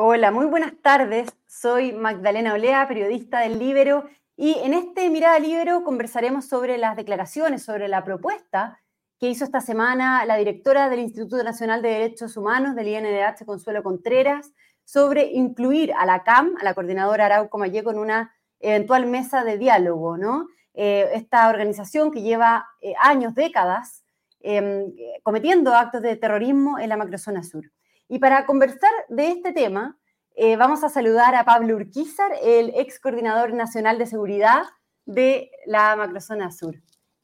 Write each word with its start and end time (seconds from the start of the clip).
Hola, 0.00 0.30
muy 0.30 0.46
buenas 0.46 0.74
tardes. 0.80 1.28
Soy 1.48 1.92
Magdalena 1.92 2.54
Olea, 2.54 2.86
periodista 2.86 3.40
del 3.40 3.58
Libero, 3.58 4.08
y 4.36 4.54
en 4.62 4.72
este 4.72 5.10
Mirada 5.10 5.40
Libero 5.40 5.82
conversaremos 5.82 6.46
sobre 6.46 6.78
las 6.78 6.94
declaraciones, 6.94 7.64
sobre 7.64 7.88
la 7.88 8.04
propuesta 8.04 8.78
que 9.18 9.28
hizo 9.28 9.44
esta 9.44 9.60
semana 9.60 10.24
la 10.24 10.36
directora 10.36 10.88
del 10.88 11.00
Instituto 11.00 11.42
Nacional 11.42 11.82
de 11.82 11.88
Derechos 11.88 12.36
Humanos 12.36 12.76
del 12.76 12.86
INDH, 12.86 13.44
Consuelo 13.44 13.82
Contreras, 13.82 14.52
sobre 14.84 15.32
incluir 15.32 15.92
a 15.94 16.06
la 16.06 16.22
CAM, 16.22 16.54
a 16.60 16.62
la 16.62 16.74
coordinadora 16.74 17.26
Arauco 17.26 17.58
Mayeco, 17.58 17.90
en 17.90 17.98
una 17.98 18.32
eventual 18.60 19.06
mesa 19.06 19.42
de 19.42 19.58
diálogo, 19.58 20.16
¿no? 20.16 20.46
Eh, 20.74 21.10
esta 21.14 21.48
organización 21.48 22.12
que 22.12 22.22
lleva 22.22 22.68
eh, 22.80 22.94
años, 23.00 23.34
décadas, 23.34 24.04
em, 24.38 24.94
cometiendo 25.24 25.74
actos 25.74 26.02
de 26.02 26.14
terrorismo 26.14 26.78
en 26.78 26.88
la 26.88 26.96
macrozona 26.96 27.42
sur. 27.42 27.64
Y 28.10 28.18
para 28.20 28.46
conversar 28.46 28.90
de 29.10 29.28
este 29.28 29.52
tema, 29.52 29.98
eh, 30.34 30.56
vamos 30.56 30.82
a 30.82 30.88
saludar 30.88 31.34
a 31.34 31.44
Pablo 31.44 31.76
Urquizar, 31.76 32.30
el 32.42 32.72
ex 32.74 32.98
coordinador 32.98 33.52
nacional 33.52 33.98
de 33.98 34.06
seguridad 34.06 34.62
de 35.04 35.50
la 35.66 35.94
macrozona 35.94 36.50
sur. 36.50 36.74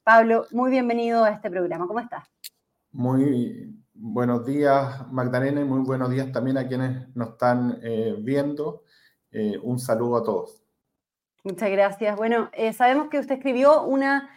Pablo, 0.03 0.45
muy 0.51 0.69
bienvenido 0.69 1.23
a 1.23 1.31
este 1.31 1.49
programa. 1.49 1.87
¿Cómo 1.87 2.01
estás? 2.01 2.27
Muy 2.91 3.75
buenos 3.95 4.45
días, 4.45 5.11
Magdalena, 5.11 5.61
y 5.61 5.65
muy 5.65 5.79
buenos 5.79 6.11
días 6.11 6.31
también 6.31 6.59
a 6.59 6.67
quienes 6.67 7.15
nos 7.15 7.29
están 7.29 7.79
eh, 7.81 8.15
viendo. 8.19 8.83
Eh, 9.31 9.57
un 9.63 9.79
saludo 9.79 10.17
a 10.17 10.23
todos. 10.23 10.63
Muchas 11.43 11.71
gracias. 11.71 12.15
Bueno, 12.15 12.51
sabemos 12.73 13.09
que 13.09 13.17
usted 13.17 13.35
escribió 13.35 13.83
una 13.83 14.29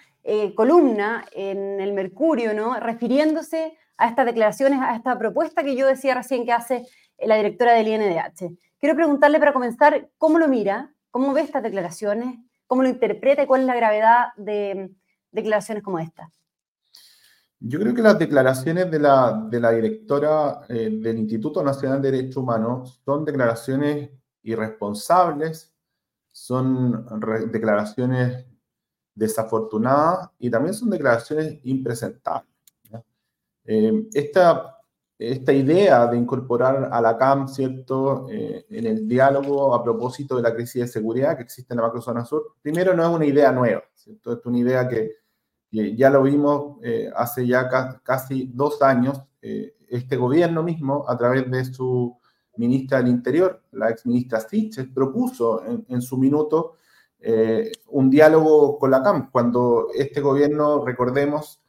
columna 0.54 1.24
en 1.32 1.80
el 1.80 1.94
Mercurio, 1.94 2.52
¿no? 2.52 2.78
Refiriéndose 2.78 3.78
a 3.98 4.08
estas 4.08 4.27
declaraciones, 4.27 4.80
a 4.80 4.94
esta 4.94 5.18
propuesta 5.18 5.62
que 5.62 5.77
yo 5.77 5.86
decía 5.86 6.14
recién 6.14 6.46
que 6.46 6.52
hace 6.52 6.86
la 7.18 7.36
directora 7.36 7.74
del 7.74 7.88
INDH. 7.88 8.56
Quiero 8.78 8.94
preguntarle 8.94 9.38
para 9.38 9.52
comenzar, 9.52 10.08
¿cómo 10.18 10.38
lo 10.38 10.48
mira? 10.48 10.94
¿Cómo 11.10 11.32
ve 11.32 11.42
estas 11.42 11.62
declaraciones? 11.62 12.38
¿Cómo 12.66 12.82
lo 12.82 12.88
interpreta 12.88 13.42
y 13.42 13.46
cuál 13.46 13.62
es 13.62 13.66
la 13.66 13.74
gravedad 13.74 14.26
de 14.36 14.91
declaraciones 15.32 15.82
como 15.82 15.98
esta? 15.98 16.30
Yo 17.60 17.80
creo 17.80 17.92
que 17.92 18.02
las 18.02 18.19
declaraciones 18.19 18.88
de 18.88 19.00
la, 19.00 19.46
de 19.50 19.58
la 19.60 19.72
directora 19.72 20.60
eh, 20.69 20.91
del 20.92 21.19
Instituto 21.19 21.62
Nacional 21.62 22.00
de 22.00 22.12
Derechos 22.12 22.36
Humanos 22.36 23.00
son 23.04 23.24
declaraciones 23.24 24.10
irresponsables, 24.42 25.74
son 26.28 27.04
declaraciones 27.50 28.46
desafortunadas 29.12 30.30
y 30.38 30.48
también 30.50 30.72
son 30.72 30.91
declaraciones 30.91 31.58
impresentables. 31.64 32.47
Eh, 33.70 34.08
esta, 34.14 34.78
esta 35.19 35.52
idea 35.52 36.06
de 36.06 36.16
incorporar 36.16 36.88
a 36.91 37.02
la 37.02 37.19
CAM, 37.19 37.48
¿cierto?, 37.48 38.27
eh, 38.30 38.64
en 38.70 38.86
el 38.86 39.06
diálogo 39.06 39.75
a 39.75 39.84
propósito 39.84 40.36
de 40.36 40.42
la 40.42 40.55
crisis 40.55 40.80
de 40.80 40.88
seguridad 40.88 41.36
que 41.36 41.42
existe 41.42 41.75
en 41.75 41.77
la 41.77 41.83
macrozona 41.86 42.25
sur, 42.25 42.55
primero 42.62 42.94
no 42.94 43.02
es 43.02 43.10
una 43.10 43.27
idea 43.27 43.52
nueva, 43.52 43.83
¿cierto? 43.92 44.33
Es 44.33 44.47
una 44.47 44.58
idea 44.58 44.88
que, 44.88 45.16
ya 45.70 46.08
lo 46.08 46.22
vimos 46.22 46.78
eh, 46.83 47.10
hace 47.14 47.47
ya 47.47 47.69
casi 48.02 48.50
dos 48.55 48.80
años, 48.80 49.20
este 49.42 50.16
gobierno 50.16 50.62
mismo, 50.62 51.05
a 51.06 51.19
través 51.19 51.50
de 51.50 51.62
su 51.66 52.19
ministra 52.56 52.98
del 52.98 53.08
Interior, 53.08 53.64
la 53.72 53.91
ex 53.91 54.06
ministra 54.06 54.41
Siches, 54.41 54.86
propuso 54.86 55.62
en, 55.66 55.84
en 55.91 56.00
su 56.00 56.16
minuto 56.16 56.77
un 57.88 58.09
diálogo 58.09 58.78
con 58.78 58.91
la 58.91 59.03
CAM, 59.03 59.31
cuando 59.31 59.88
este 59.94 60.22
gobierno, 60.22 60.84
recordemos, 60.87 61.60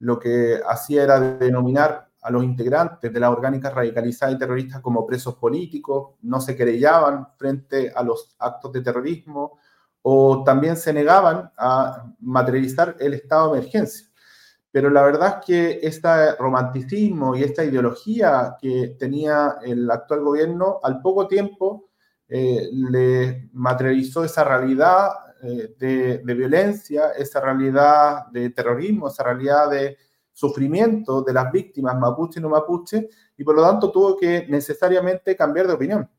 lo 0.00 0.18
que 0.18 0.60
hacía 0.66 1.02
era 1.02 1.20
denominar 1.20 2.08
a 2.22 2.30
los 2.30 2.44
integrantes 2.44 3.12
de 3.12 3.20
las 3.20 3.30
orgánicas 3.30 3.72
radicalizadas 3.72 4.34
y 4.34 4.38
terroristas 4.38 4.80
como 4.80 5.06
presos 5.06 5.36
políticos, 5.36 6.14
no 6.22 6.40
se 6.40 6.56
querellaban 6.56 7.28
frente 7.36 7.92
a 7.94 8.02
los 8.02 8.34
actos 8.38 8.72
de 8.72 8.82
terrorismo 8.82 9.58
o 10.02 10.42
también 10.44 10.76
se 10.76 10.92
negaban 10.92 11.50
a 11.56 12.04
materializar 12.20 12.96
el 12.98 13.14
estado 13.14 13.52
de 13.52 13.60
emergencia. 13.60 14.08
Pero 14.70 14.90
la 14.90 15.02
verdad 15.02 15.38
es 15.38 15.46
que 15.46 15.80
este 15.82 16.34
romanticismo 16.36 17.34
y 17.34 17.42
esta 17.42 17.64
ideología 17.64 18.56
que 18.60 18.96
tenía 18.98 19.56
el 19.62 19.90
actual 19.90 20.20
gobierno, 20.20 20.80
al 20.82 21.00
poco 21.00 21.26
tiempo 21.26 21.88
eh, 22.28 22.68
le 22.72 23.48
materializó 23.54 24.24
esa 24.24 24.44
realidad 24.44 25.08
eh, 25.42 25.74
de, 25.78 26.34
violencia, 26.34 27.10
esa 27.10 27.40
realidad 27.40 28.26
de 28.32 28.50
terrorismo, 28.50 29.08
esa 29.08 29.22
realidad 29.22 29.70
de 29.70 29.96
sufrimiento 30.32 31.22
de 31.22 31.32
las 31.32 31.50
víctimas 31.52 31.96
mapuche 31.98 32.40
y 32.40 32.42
no 32.42 32.48
mapuche, 32.48 33.08
y 33.36 33.44
por 33.44 33.54
lo 33.54 33.62
tanto 33.62 33.90
tuvo 33.90 34.16
que 34.16 34.46
necesariamente 34.48 35.36
cambiar 35.36 35.66
de 35.66 35.74
opinión. 35.74 36.10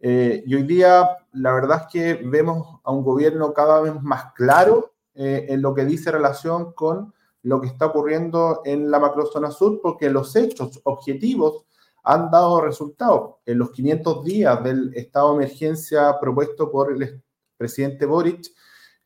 Eh, 0.00 0.44
y 0.46 0.54
hoy 0.54 0.62
día 0.62 1.08
la 1.32 1.52
verdad 1.52 1.82
es 1.82 1.92
que 1.92 2.14
vemos 2.24 2.80
a 2.84 2.92
un 2.92 3.02
gobierno 3.02 3.52
cada 3.52 3.80
vez 3.80 4.00
más 4.00 4.32
claro 4.34 4.94
eh, 5.14 5.46
en 5.48 5.60
lo 5.60 5.74
que 5.74 5.84
dice 5.84 6.12
relación 6.12 6.72
con 6.72 7.12
lo 7.42 7.60
que 7.60 7.66
está 7.66 7.86
ocurriendo 7.86 8.62
en 8.64 8.90
la 8.90 9.00
macrozona 9.00 9.50
sur, 9.50 9.80
porque 9.82 10.10
los 10.10 10.36
hechos 10.36 10.80
objetivos 10.84 11.64
han 12.04 12.30
dado 12.30 12.60
resultados. 12.60 13.36
En 13.44 13.58
los 13.58 13.70
500 13.70 14.24
días 14.24 14.62
del 14.62 14.92
estado 14.94 15.30
de 15.30 15.44
emergencia 15.44 16.18
propuesto 16.20 16.70
por 16.70 16.92
el 16.92 17.22
presidente 17.56 18.06
Boric, 18.06 18.46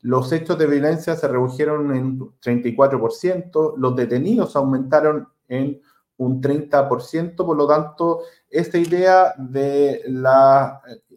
los 0.02 0.32
hechos 0.32 0.58
de 0.58 0.66
violencia 0.66 1.14
se 1.14 1.28
redujeron 1.28 1.94
en 1.94 2.04
un 2.20 2.34
34%, 2.40 3.74
los 3.76 3.96
detenidos 3.96 4.56
aumentaron 4.56 5.28
en 5.48 5.80
un 6.16 6.42
30%, 6.42 7.36
por 7.36 7.56
lo 7.56 7.66
tanto, 7.66 8.22
esta 8.50 8.78
idea 8.78 9.32
de 9.38 10.02
la 10.06 10.80
eh, 10.88 11.16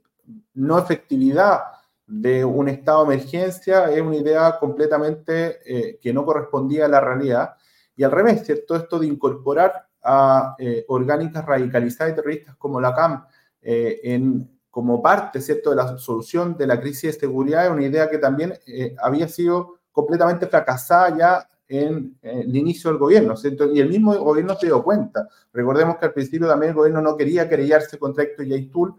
no 0.54 0.78
efectividad 0.78 1.62
de 2.06 2.46
un 2.46 2.70
estado 2.70 3.06
de 3.06 3.16
emergencia 3.16 3.92
es 3.92 4.02
una 4.02 4.18
idea 4.18 4.58
completamente 4.60 5.60
eh, 5.66 6.00
que 6.00 6.14
no 6.14 6.24
correspondía 6.24 6.86
a 6.86 6.90
la 6.90 7.02
realidad. 7.02 7.56
Y 7.96 8.04
al 8.04 8.12
revés, 8.12 8.46
¿cierto? 8.46 8.76
Esto 8.76 9.00
de 9.00 9.08
incorporar 9.08 9.88
a 10.04 10.56
eh, 10.60 10.86
orgánicas 10.90 11.44
radicalizadas 11.44 12.14
y 12.14 12.16
terroristas 12.16 12.56
como 12.58 12.80
la 12.80 12.94
CAM 12.94 13.26
en 13.68 14.55
como 14.76 15.02
parte, 15.02 15.40
¿cierto?, 15.40 15.70
de 15.70 15.78
la 15.78 15.98
solución 15.98 16.58
de 16.58 16.68
la 16.68 16.82
crisis 16.82 17.14
de 17.14 17.20
seguridad, 17.22 17.64
es 17.64 17.72
una 17.72 17.86
idea 17.86 18.10
que 18.10 18.18
también 18.18 18.56
eh, 18.68 18.94
había 19.02 19.26
sido 19.30 19.76
completamente 19.90 20.48
fracasada 20.48 21.18
ya 21.18 21.50
en, 21.70 22.18
el 22.22 22.54
inicio 22.54 22.90
del 22.90 23.00
gobierno, 23.00 23.38
¿cierto? 23.38 23.72
Y 23.72 23.80
el 23.80 23.88
mismo 23.88 24.14
gobierno 24.16 24.54
se 24.56 24.66
dio 24.66 24.84
cuenta. 24.84 25.30
Recordemos 25.54 25.96
que 25.96 26.08
al 26.08 26.12
principio 26.12 26.50
también 26.50 26.72
el 26.72 26.76
gobierno 26.76 27.02
no 27.02 27.16
quería 27.16 27.48
querellarse 27.48 27.98
contra 27.98 28.26
Héctor 28.26 28.48
Yaitul 28.48 28.96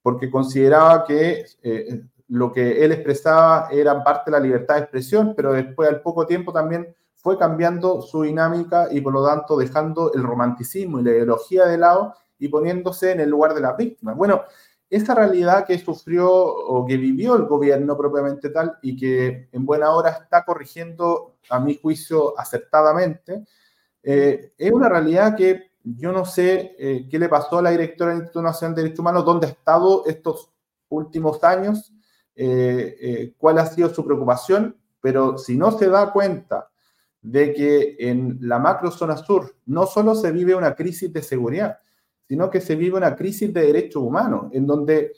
porque 0.00 0.30
consideraba 0.30 1.04
que 1.04 1.44
eh, 1.60 2.02
lo 2.28 2.52
que 2.52 2.84
él 2.84 2.92
expresaba 2.92 3.68
era 3.72 4.04
parte 4.04 4.30
de 4.30 4.38
la 4.38 4.44
libertad 4.44 4.76
de 4.76 4.82
expresión, 4.82 5.34
pero 5.36 5.54
después 5.54 5.88
al 5.88 6.02
poco 6.02 6.24
tiempo 6.24 6.52
también 6.52 6.94
fue 7.16 7.36
cambiando 7.36 8.00
su 8.00 8.22
dinámica 8.22 8.86
y 8.92 9.00
por 9.00 9.12
lo 9.12 9.26
tanto 9.26 9.56
dejando 9.56 10.12
el 10.14 10.22
romanticismo 10.22 11.00
y 11.00 11.02
la 11.02 11.10
ideología 11.10 11.66
de 11.66 11.78
lado 11.78 12.14
y 12.38 12.46
poniéndose 12.46 13.10
en 13.10 13.18
el 13.18 13.28
lugar 13.28 13.54
de 13.54 13.60
las 13.60 13.76
víctimas. 13.76 14.16
Bueno, 14.16 14.42
esa 14.90 15.14
realidad 15.14 15.64
que 15.66 15.78
sufrió 15.78 16.28
o 16.32 16.84
que 16.84 16.96
vivió 16.96 17.36
el 17.36 17.44
gobierno 17.44 17.96
propiamente 17.96 18.50
tal 18.50 18.76
y 18.82 18.96
que 18.96 19.48
en 19.52 19.64
buena 19.64 19.92
hora 19.92 20.10
está 20.10 20.44
corrigiendo, 20.44 21.36
a 21.48 21.60
mi 21.60 21.76
juicio, 21.76 22.38
acertadamente, 22.38 23.44
eh, 24.02 24.52
es 24.58 24.72
una 24.72 24.88
realidad 24.88 25.36
que 25.36 25.70
yo 25.82 26.12
no 26.12 26.24
sé 26.24 26.74
eh, 26.78 27.06
qué 27.08 27.18
le 27.18 27.28
pasó 27.28 27.58
a 27.58 27.62
la 27.62 27.70
directora 27.70 28.10
del 28.10 28.20
Instituto 28.20 28.42
Nacional 28.42 28.74
de 28.74 28.82
Derechos 28.82 29.00
Humanos, 29.00 29.24
dónde 29.24 29.46
ha 29.46 29.50
estado 29.50 30.04
estos 30.06 30.50
últimos 30.88 31.42
años, 31.44 31.92
eh, 32.34 33.34
cuál 33.38 33.58
ha 33.58 33.66
sido 33.66 33.90
su 33.90 34.04
preocupación, 34.04 34.76
pero 35.00 35.38
si 35.38 35.56
no 35.56 35.70
se 35.70 35.88
da 35.88 36.12
cuenta 36.12 36.68
de 37.22 37.52
que 37.52 37.96
en 38.00 38.38
la 38.40 38.58
macro 38.58 38.90
zona 38.90 39.16
sur 39.16 39.54
no 39.66 39.86
solo 39.86 40.14
se 40.14 40.32
vive 40.32 40.54
una 40.54 40.74
crisis 40.74 41.12
de 41.12 41.22
seguridad, 41.22 41.78
sino 42.30 42.48
que 42.48 42.60
se 42.60 42.76
vive 42.76 42.96
una 42.96 43.16
crisis 43.16 43.52
de 43.52 43.62
derechos 43.62 44.04
humanos, 44.04 44.52
en 44.52 44.64
donde 44.64 45.14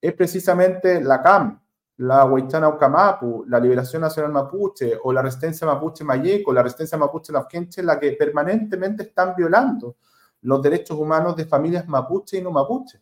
es 0.00 0.12
precisamente 0.14 1.00
la 1.00 1.22
CAM, 1.22 1.62
la 1.98 2.24
Huaychana 2.24 2.68
Ucamapu, 2.68 3.44
la 3.46 3.60
Liberación 3.60 4.02
Nacional 4.02 4.32
Mapuche 4.32 4.98
o 5.04 5.12
la 5.12 5.22
Resistencia 5.22 5.68
Mapuche 5.68 6.02
Mayeco, 6.02 6.52
la 6.52 6.64
Resistencia 6.64 6.98
Mapuche 6.98 7.32
Lafkenche, 7.32 7.80
la 7.80 8.00
que 8.00 8.10
permanentemente 8.10 9.04
están 9.04 9.36
violando 9.36 9.98
los 10.40 10.60
derechos 10.60 10.98
humanos 10.98 11.36
de 11.36 11.44
familias 11.44 11.86
mapuche 11.86 12.38
y 12.38 12.42
no 12.42 12.50
mapuche. 12.50 13.00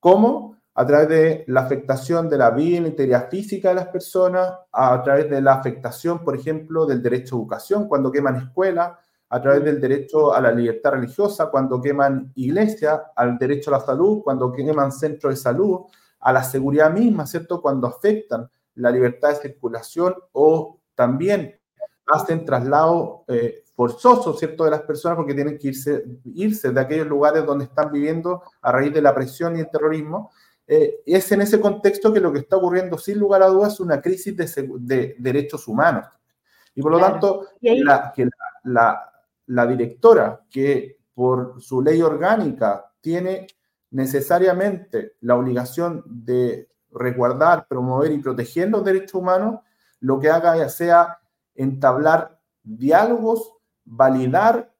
¿Cómo? 0.00 0.56
A 0.74 0.86
través 0.86 1.08
de 1.10 1.44
la 1.48 1.60
afectación 1.60 2.30
de 2.30 2.38
la 2.38 2.50
vida 2.50 2.78
y 2.78 2.80
la 2.80 2.88
integridad 2.88 3.28
física 3.28 3.68
de 3.68 3.74
las 3.74 3.88
personas, 3.88 4.54
a 4.72 5.02
través 5.02 5.28
de 5.28 5.42
la 5.42 5.52
afectación, 5.52 6.24
por 6.24 6.34
ejemplo, 6.34 6.86
del 6.86 7.02
derecho 7.02 7.36
a 7.36 7.38
educación, 7.40 7.88
cuando 7.88 8.10
queman 8.10 8.36
escuelas, 8.36 9.03
a 9.34 9.42
través 9.42 9.64
del 9.64 9.80
derecho 9.80 10.32
a 10.32 10.40
la 10.40 10.52
libertad 10.52 10.92
religiosa, 10.92 11.50
cuando 11.50 11.82
queman 11.82 12.30
iglesias, 12.36 13.00
al 13.16 13.36
derecho 13.36 13.74
a 13.74 13.78
la 13.78 13.84
salud, 13.84 14.22
cuando 14.22 14.52
queman 14.52 14.92
centros 14.92 15.32
de 15.32 15.36
salud, 15.36 15.80
a 16.20 16.32
la 16.32 16.44
seguridad 16.44 16.92
misma, 16.92 17.26
¿cierto? 17.26 17.60
Cuando 17.60 17.88
afectan 17.88 18.48
la 18.76 18.92
libertad 18.92 19.30
de 19.30 19.48
circulación 19.48 20.14
o 20.30 20.78
también 20.94 21.58
hacen 22.06 22.44
traslados 22.44 23.22
eh, 23.26 23.64
forzosos, 23.74 24.38
¿cierto?, 24.38 24.66
de 24.66 24.70
las 24.70 24.82
personas 24.82 25.16
porque 25.16 25.34
tienen 25.34 25.58
que 25.58 25.66
irse, 25.66 26.04
irse 26.26 26.70
de 26.70 26.80
aquellos 26.80 27.08
lugares 27.08 27.44
donde 27.44 27.64
están 27.64 27.90
viviendo 27.90 28.40
a 28.62 28.70
raíz 28.70 28.94
de 28.94 29.02
la 29.02 29.12
presión 29.12 29.56
y 29.56 29.60
el 29.60 29.68
terrorismo. 29.68 30.30
Eh, 30.64 31.00
es 31.06 31.32
en 31.32 31.40
ese 31.40 31.60
contexto 31.60 32.12
que 32.12 32.20
lo 32.20 32.32
que 32.32 32.38
está 32.38 32.54
ocurriendo, 32.56 32.98
sin 32.98 33.18
lugar 33.18 33.42
a 33.42 33.48
dudas, 33.48 33.72
es 33.72 33.80
una 33.80 34.00
crisis 34.00 34.36
de, 34.36 35.16
derechos 35.18 35.66
humanos. 35.66 36.06
Y 36.76 36.82
por 36.82 36.92
lo 36.92 37.00
tanto, 37.00 37.48
la, 37.60 38.12
que 38.14 38.24
la, 38.24 38.30
la 38.62 39.10
directora, 39.46 40.40
que 40.50 40.98
por 41.14 41.60
su 41.60 41.82
ley 41.82 42.02
orgánica 42.02 42.92
tiene 43.00 43.46
necesariamente 43.90 45.14
la 45.20 45.36
obligación 45.36 46.02
de 46.06 46.68
resguardar, 46.90 47.66
promover 47.68 48.12
y 48.12 48.18
proteger 48.18 48.70
los 48.70 48.84
derechos 48.84 49.14
humanos, 49.14 49.60
lo 50.00 50.18
que 50.18 50.30
haga 50.30 50.56
ya 50.56 50.68
sea 50.68 51.18
entablar 51.54 52.40
diálogos, 52.62 53.52
validar 53.84 54.72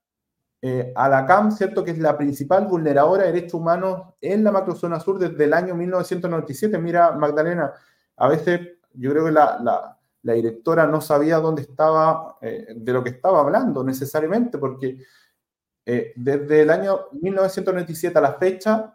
eh, 0.63 0.93
a 0.97 1.09
la 1.09 1.27
CAM, 1.27 1.53
¿cierto? 1.53 1.85
Que 1.85 1.91
es 1.91 1.99
la 1.99 2.17
principal 2.17 2.67
vulneradora 2.67 3.25
de 3.25 3.33
derechos 3.33 3.55
humanos 3.55 4.15
en 4.21 4.43
la 4.43 4.51
macrozona 4.51 4.99
sur 4.99 5.19
desde 5.19 5.45
el 5.45 5.53
año 5.53 5.75
1997. 5.75 6.79
Mira, 6.79 7.13
Magdalena, 7.13 7.73
a 8.17 8.29
veces 8.29 8.61
yo 8.95 9.11
creo 9.11 9.27
que 9.27 9.33
la, 9.33 9.94
directora 10.33 10.87
no 10.87 11.01
sabía 11.01 11.39
dónde 11.39 11.63
estaba, 11.63 12.39
eh, 12.41 12.69
de 12.75 12.93
lo 12.93 13.05
que 13.05 13.11
estaba 13.11 13.41
hablando 13.41 13.85
necesariamente, 13.85 14.59
porque 14.59 14.99
eh, 15.85 16.13
desde 16.17 16.63
el 16.63 16.71
año 16.71 17.09
1997 17.13 18.19
a 18.19 18.23
la 18.23 18.35
fecha, 18.35 18.95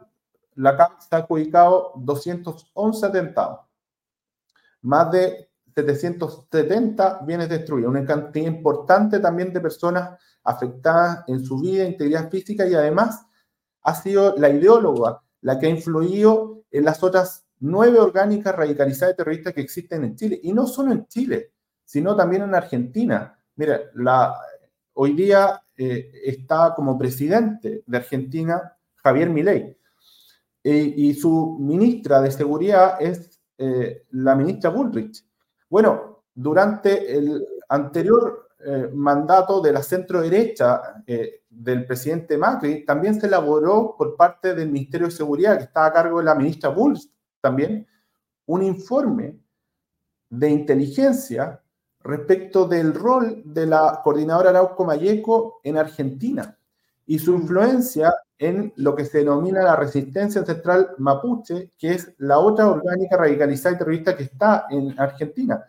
la 0.55 0.75
CAM 0.75 0.93
se 0.99 1.15
ha 1.15 1.19
adjudicado 1.19 1.93
211 1.97 3.05
atentados. 3.05 3.59
Más 4.81 5.11
de 5.11 5.49
770 5.75 7.21
bienes 7.25 7.47
destruidos, 7.47 7.91
una 7.91 8.05
cantidad 8.05 8.47
importante 8.47 9.19
también 9.19 9.53
de 9.53 9.61
personas 9.61 10.19
afectadas 10.43 11.23
en 11.27 11.43
su 11.45 11.59
vida, 11.59 11.85
integridad 11.85 12.29
física 12.29 12.67
y 12.67 12.73
además 12.73 13.25
ha 13.83 13.93
sido 13.95 14.35
la 14.35 14.49
ideóloga 14.49 15.21
la 15.41 15.59
que 15.59 15.67
ha 15.67 15.69
influido 15.69 16.63
en 16.71 16.85
las 16.85 17.03
otras 17.03 17.45
nueve 17.59 17.99
orgánicas 17.99 18.55
radicalizadas 18.55 19.15
terroristas 19.15 19.53
que 19.53 19.61
existen 19.61 20.03
en 20.03 20.15
Chile. 20.15 20.39
Y 20.43 20.53
no 20.53 20.67
solo 20.67 20.91
en 20.91 21.07
Chile, 21.07 21.53
sino 21.83 22.15
también 22.15 22.43
en 22.43 22.55
Argentina. 22.55 23.37
Mira, 23.55 23.81
la, 23.95 24.35
hoy 24.93 25.13
día 25.13 25.61
eh, 25.75 26.11
está 26.23 26.73
como 26.75 26.97
presidente 26.97 27.83
de 27.85 27.97
Argentina 27.97 28.75
Javier 28.95 29.29
Milei. 29.29 29.77
Eh, 30.63 30.93
y 30.97 31.13
su 31.13 31.57
ministra 31.59 32.21
de 32.21 32.31
Seguridad 32.31 33.01
es 33.01 33.39
eh, 33.57 34.05
la 34.11 34.35
ministra 34.35 34.69
Bullrich. 34.69 35.25
Bueno, 35.69 36.23
durante 36.33 37.17
el 37.17 37.45
anterior 37.69 38.49
eh, 38.59 38.89
mandato 38.93 39.61
de 39.61 39.71
la 39.71 39.81
centro 39.83 40.21
derecha 40.21 41.03
eh, 41.07 41.43
del 41.49 41.85
presidente 41.85 42.37
Macri, 42.37 42.85
también 42.85 43.19
se 43.19 43.27
elaboró 43.27 43.95
por 43.97 44.15
parte 44.15 44.53
del 44.53 44.69
Ministerio 44.69 45.07
de 45.07 45.13
Seguridad, 45.13 45.57
que 45.57 45.63
estaba 45.63 45.87
a 45.87 45.93
cargo 45.93 46.19
de 46.19 46.25
la 46.25 46.35
ministra 46.35 46.69
Bulls, 46.69 47.09
también, 47.41 47.87
un 48.45 48.63
informe 48.63 49.39
de 50.29 50.49
inteligencia 50.49 51.61
respecto 52.01 52.67
del 52.67 52.93
rol 52.93 53.41
de 53.45 53.65
la 53.65 54.01
coordinadora 54.03 54.49
Arauco 54.49 54.85
Mayeco 54.85 55.59
en 55.63 55.77
Argentina 55.77 56.57
y 57.05 57.19
su 57.19 57.33
influencia 57.33 58.13
en 58.37 58.71
lo 58.77 58.95
que 58.95 59.05
se 59.05 59.19
denomina 59.19 59.63
la 59.63 59.75
resistencia 59.75 60.41
ancestral 60.41 60.91
mapuche, 60.97 61.71
que 61.77 61.93
es 61.93 62.13
la 62.19 62.39
otra 62.39 62.67
orgánica 62.67 63.17
radicalizada 63.17 63.75
y 63.75 63.77
terrorista 63.79 64.15
que 64.15 64.23
está 64.23 64.67
en 64.69 64.97
Argentina. 64.99 65.65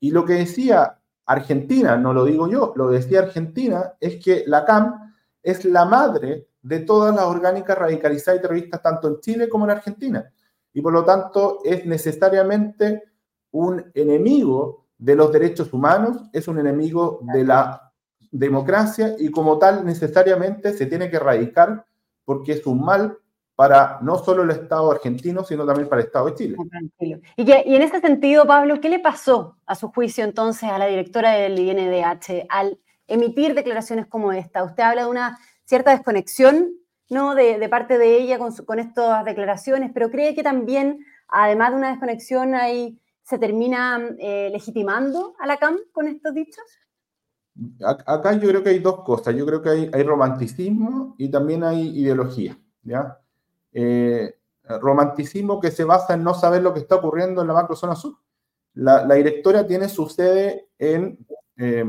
Y 0.00 0.10
lo 0.10 0.24
que 0.24 0.34
decía 0.34 0.98
Argentina, 1.26 1.96
no 1.96 2.12
lo 2.12 2.24
digo 2.24 2.48
yo, 2.48 2.72
lo 2.76 2.90
decía 2.90 3.20
Argentina, 3.20 3.94
es 4.00 4.22
que 4.22 4.44
la 4.46 4.64
CAM 4.64 5.14
es 5.42 5.64
la 5.64 5.84
madre 5.84 6.48
de 6.60 6.80
todas 6.80 7.14
las 7.14 7.24
orgánicas 7.24 7.78
radicalizadas 7.78 8.38
y 8.38 8.42
terroristas, 8.42 8.82
tanto 8.82 9.08
en 9.08 9.20
Chile 9.20 9.48
como 9.48 9.64
en 9.64 9.70
Argentina. 9.70 10.30
Y 10.72 10.82
por 10.82 10.92
lo 10.92 11.04
tanto 11.04 11.58
es 11.64 11.84
necesariamente 11.86 13.02
un 13.50 13.90
enemigo 13.94 14.86
de 14.98 15.16
los 15.16 15.32
derechos 15.32 15.72
humanos, 15.72 16.28
es 16.32 16.46
un 16.46 16.58
enemigo 16.58 17.20
de 17.32 17.44
la 17.44 17.92
democracia 18.30 19.16
y 19.18 19.30
como 19.30 19.58
tal 19.58 19.84
necesariamente 19.84 20.72
se 20.72 20.86
tiene 20.86 21.10
que 21.10 21.16
erradicar 21.16 21.84
porque 22.24 22.52
es 22.52 22.66
un 22.66 22.84
mal 22.84 23.18
para 23.56 23.98
no 24.00 24.16
solo 24.16 24.42
el 24.42 24.50
Estado 24.50 24.90
argentino, 24.90 25.44
sino 25.44 25.66
también 25.66 25.88
para 25.88 26.00
el 26.00 26.06
Estado 26.06 26.26
de 26.26 26.34
Chile. 26.34 26.56
Y, 27.36 27.52
en 27.52 27.82
ese 27.82 28.00
sentido, 28.00 28.46
Pablo, 28.46 28.80
¿qué 28.80 28.88
le 28.88 29.00
pasó 29.00 29.58
a 29.66 29.74
su 29.74 29.88
juicio 29.88 30.24
entonces 30.24 30.70
a 30.70 30.78
la 30.78 30.86
directora 30.86 31.32
del 31.32 31.58
INDH 31.58 32.46
al 32.48 32.78
emitir 33.06 33.54
declaraciones 33.54 34.06
como 34.06 34.32
esta? 34.32 34.64
Usted 34.64 34.82
habla 34.82 35.02
de 35.02 35.10
una 35.10 35.38
cierta 35.64 35.90
desconexión 35.90 36.70
¿no? 37.10 37.34
de, 37.34 37.68
parte 37.68 37.98
de 37.98 38.16
ella 38.16 38.38
con, 38.38 38.54
con, 38.64 38.78
estas 38.78 39.24
declaraciones, 39.24 39.90
pero 39.92 40.10
cree 40.10 40.34
que 40.34 40.42
también, 40.42 41.04
además 41.28 41.72
de 41.72 41.76
una 41.76 41.90
desconexión, 41.90 42.54
ahí 42.54 42.98
se 43.22 43.38
termina 43.38 44.00
eh, 44.18 44.48
legitimando 44.50 45.34
a 45.38 45.46
la 45.46 45.58
CAM 45.58 45.78
con 45.92 46.08
estos 46.08 46.34
dichos? 46.34 46.64
Acá 47.84 48.32
yo 48.32 48.48
creo 48.48 48.62
que 48.62 48.70
hay 48.70 48.78
dos 48.78 49.04
cosas. 49.04 49.34
Yo 49.34 49.44
creo 49.44 49.60
que 49.60 49.68
hay, 49.68 49.90
hay 49.92 50.02
romanticismo 50.02 51.14
y 51.18 51.30
también 51.30 51.62
hay 51.62 51.88
ideología. 51.98 52.58
¿ya? 52.82 53.20
Eh, 53.72 54.34
romanticismo 54.80 55.60
que 55.60 55.70
se 55.70 55.84
basa 55.84 56.14
en 56.14 56.24
no 56.24 56.34
saber 56.34 56.62
lo 56.62 56.72
que 56.72 56.80
está 56.80 56.96
ocurriendo 56.96 57.40
en 57.40 57.48
la 57.48 57.54
macrozona 57.54 57.94
sur. 57.94 58.16
La, 58.74 59.04
la 59.04 59.14
directora 59.16 59.66
tiene 59.66 59.88
su 59.88 60.08
sede 60.08 60.68
en, 60.78 61.18
eh, 61.56 61.84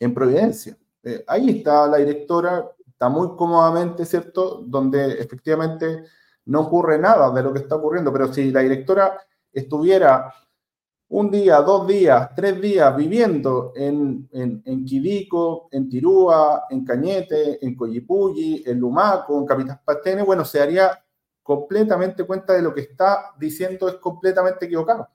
en 0.00 0.14
Providencia. 0.14 0.76
Eh, 1.02 1.24
ahí 1.26 1.58
está 1.58 1.86
la 1.86 1.98
directora, 1.98 2.68
está 2.96 3.10
muy 3.10 3.36
cómodamente, 3.36 4.06
¿cierto? 4.06 4.62
Donde 4.66 5.20
efectivamente 5.20 6.04
no 6.46 6.62
ocurre 6.62 6.98
nada 6.98 7.30
de 7.30 7.42
lo 7.42 7.52
que 7.52 7.58
está 7.58 7.76
ocurriendo, 7.76 8.10
pero 8.10 8.32
si 8.32 8.50
la 8.50 8.60
directora 8.60 9.20
estuviera 9.52 10.32
un 11.08 11.30
día, 11.30 11.60
dos 11.60 11.86
días, 11.86 12.30
tres 12.34 12.58
días 12.58 12.96
viviendo 12.96 13.72
en, 13.76 14.26
en, 14.32 14.62
en 14.64 14.84
Quidico, 14.86 15.68
en 15.70 15.90
Tirúa, 15.90 16.64
en 16.70 16.86
Cañete, 16.86 17.64
en 17.64 17.76
Coyipulli, 17.76 18.64
en 18.66 18.80
Lumaco, 18.80 19.38
en 19.38 19.44
Capital 19.44 19.80
Pastene, 19.84 20.22
bueno, 20.22 20.44
se 20.46 20.62
haría 20.62 20.98
completamente 21.42 22.24
cuenta 22.24 22.54
de 22.54 22.62
lo 22.62 22.72
que 22.72 22.80
está 22.80 23.34
diciendo 23.38 23.88
es 23.88 23.96
completamente 23.96 24.64
equivocado. 24.64 25.10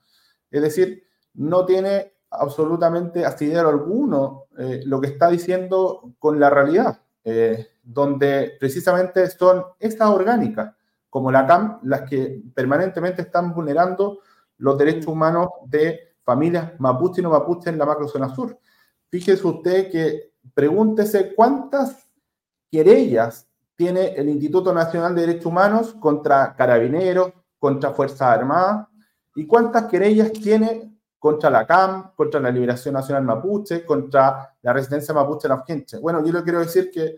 Es 0.52 0.62
decir, 0.62 1.04
no 1.34 1.66
tiene 1.66 2.14
absolutamente 2.30 3.26
asidero 3.26 3.70
alguno 3.70 4.46
eh, 4.58 4.82
lo 4.86 5.02
que 5.02 5.08
está 5.08 5.30
diciendo 5.30 6.14
con 6.20 6.40
la 6.40 6.52
realidad, 6.52 7.02
eh, 7.24 7.71
donde 7.84 8.58
precisamente 8.60 9.30
son 9.30 9.64
estas 9.80 10.10
orgánicas, 10.10 10.74
como 11.10 11.32
la 11.32 11.46
CAM, 11.46 11.80
las 11.84 12.10
que 12.10 12.42
permanentemente 12.54 13.24
están 13.24 13.54
vulnerando 13.54 14.20
los 14.58 14.78
derechos 14.78 15.08
humanos 15.08 15.50
de 15.66 16.16
familias 16.24 16.80
mapuche 16.80 17.22
y 17.22 17.24
no 17.24 17.32
mapuche 17.32 17.70
en 17.70 17.78
la 17.78 17.86
macrozona 17.86 18.34
sur. 18.34 18.58
Fíjese 19.10 19.46
usted 19.46 19.92
que 19.92 20.34
pregúntese 20.54 21.34
cuántas 21.36 22.08
querellas 22.70 23.48
tiene 23.76 24.14
el 24.16 24.30
Instituto 24.30 24.74
Nacional 24.74 25.16
de 25.16 25.22
Derechos 25.22 25.48
Humanos 25.48 25.96
contra 26.00 26.56
carabineros, 26.56 27.34
contra 27.58 27.92
Fuerzas 27.92 28.22
Armadas, 28.22 28.88
y 29.36 29.46
cuántas 29.48 29.86
querellas 29.86 30.32
tiene 30.32 30.92
contra 31.18 31.50
la 31.50 31.66
CAM, 31.66 32.14
contra 32.16 32.40
la 32.40 32.50
Liberación 32.50 32.94
Nacional 32.94 33.24
Mapuche, 33.24 33.86
contra 33.86 34.56
la 34.62 34.74
resistencia 34.74 35.14
mapuche 35.14 35.48
en. 35.48 36.00
Bueno, 36.00 36.26
yo 36.26 36.34
le 36.34 36.44
quiero 36.44 36.60
decir 36.60 36.90
que 36.92 37.18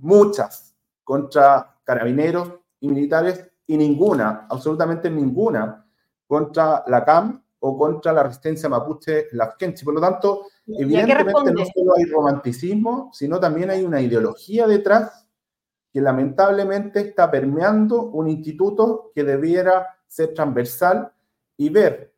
muchas 0.00 0.74
contra 1.04 1.78
carabineros 1.84 2.52
y 2.80 2.88
militares 2.88 3.50
y 3.66 3.76
ninguna, 3.76 4.46
absolutamente 4.50 5.10
ninguna, 5.10 5.86
contra 6.26 6.84
la 6.86 7.04
CAM 7.04 7.42
o 7.60 7.76
contra 7.76 8.12
la 8.12 8.22
resistencia 8.22 8.68
mapuche 8.68 9.28
lafkenchi. 9.32 9.84
Por 9.84 9.94
lo 9.94 10.00
tanto, 10.00 10.46
evidentemente 10.66 11.52
no 11.52 11.64
solo 11.66 11.96
hay 11.96 12.04
romanticismo, 12.04 13.10
sino 13.12 13.38
también 13.38 13.70
hay 13.70 13.84
una 13.84 14.00
ideología 14.00 14.66
detrás 14.66 15.26
que 15.92 16.00
lamentablemente 16.00 17.00
está 17.00 17.30
permeando 17.30 18.02
un 18.02 18.28
instituto 18.28 19.10
que 19.14 19.24
debiera 19.24 19.98
ser 20.06 20.34
transversal 20.34 21.12
y 21.56 21.68
ver 21.68 22.14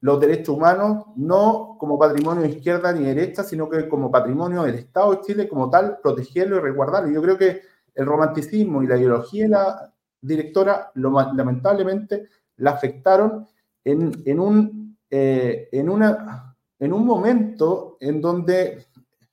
los 0.00 0.20
derechos 0.20 0.56
humanos 0.56 1.06
no 1.16 1.76
como 1.78 1.98
patrimonio 1.98 2.42
de 2.42 2.50
izquierda 2.50 2.92
ni 2.92 3.04
derecha, 3.04 3.42
sino 3.42 3.68
que 3.68 3.88
como 3.88 4.10
patrimonio 4.10 4.62
del 4.62 4.76
Estado 4.76 5.14
de 5.14 5.20
Chile, 5.22 5.48
como 5.48 5.70
tal, 5.70 5.98
protegerlo 6.02 6.56
y 6.56 6.60
resguardarlo. 6.60 7.10
Yo 7.10 7.22
creo 7.22 7.38
que 7.38 7.62
el 7.94 8.06
romanticismo 8.06 8.82
y 8.82 8.86
la 8.86 8.98
ideología 8.98 9.44
de 9.44 9.48
la 9.48 9.92
directora, 10.20 10.90
lo, 10.94 11.10
lamentablemente, 11.10 12.28
la 12.56 12.72
afectaron 12.72 13.46
en, 13.84 14.40
un, 14.40 14.98
eh, 15.10 15.68
en, 15.72 15.88
una, 15.88 16.56
en 16.78 16.92
un 16.92 17.06
momento 17.06 17.96
en 18.00 18.20
donde 18.20 18.86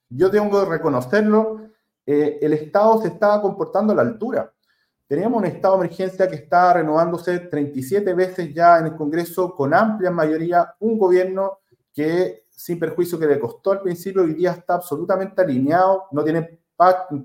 yo 0.09 0.29
tengo 0.29 0.63
que 0.63 0.69
reconocerlo, 0.69 1.61
eh, 2.05 2.39
el 2.41 2.53
Estado 2.53 3.01
se 3.01 3.07
estaba 3.09 3.41
comportando 3.41 3.93
a 3.93 3.95
la 3.95 4.03
altura. 4.03 4.53
Teníamos 5.13 5.43
un 5.43 5.45
estado 5.45 5.77
de 5.77 5.85
emergencia 5.85 6.27
que 6.27 6.37
está 6.37 6.73
renovándose 6.73 7.37
37 7.37 8.15
veces 8.15 8.51
ya 8.51 8.79
en 8.79 8.87
el 8.87 8.95
Congreso 8.95 9.53
con 9.53 9.71
amplia 9.71 10.09
mayoría, 10.09 10.73
un 10.79 10.97
gobierno 10.97 11.59
que 11.93 12.45
sin 12.49 12.79
perjuicio 12.79 13.19
que 13.19 13.27
le 13.27 13.39
costó 13.39 13.73
al 13.73 13.81
principio, 13.83 14.23
hoy 14.23 14.33
día 14.33 14.53
está 14.53 14.73
absolutamente 14.73 15.39
alineado, 15.43 16.05
no 16.13 16.23
tiene 16.23 16.61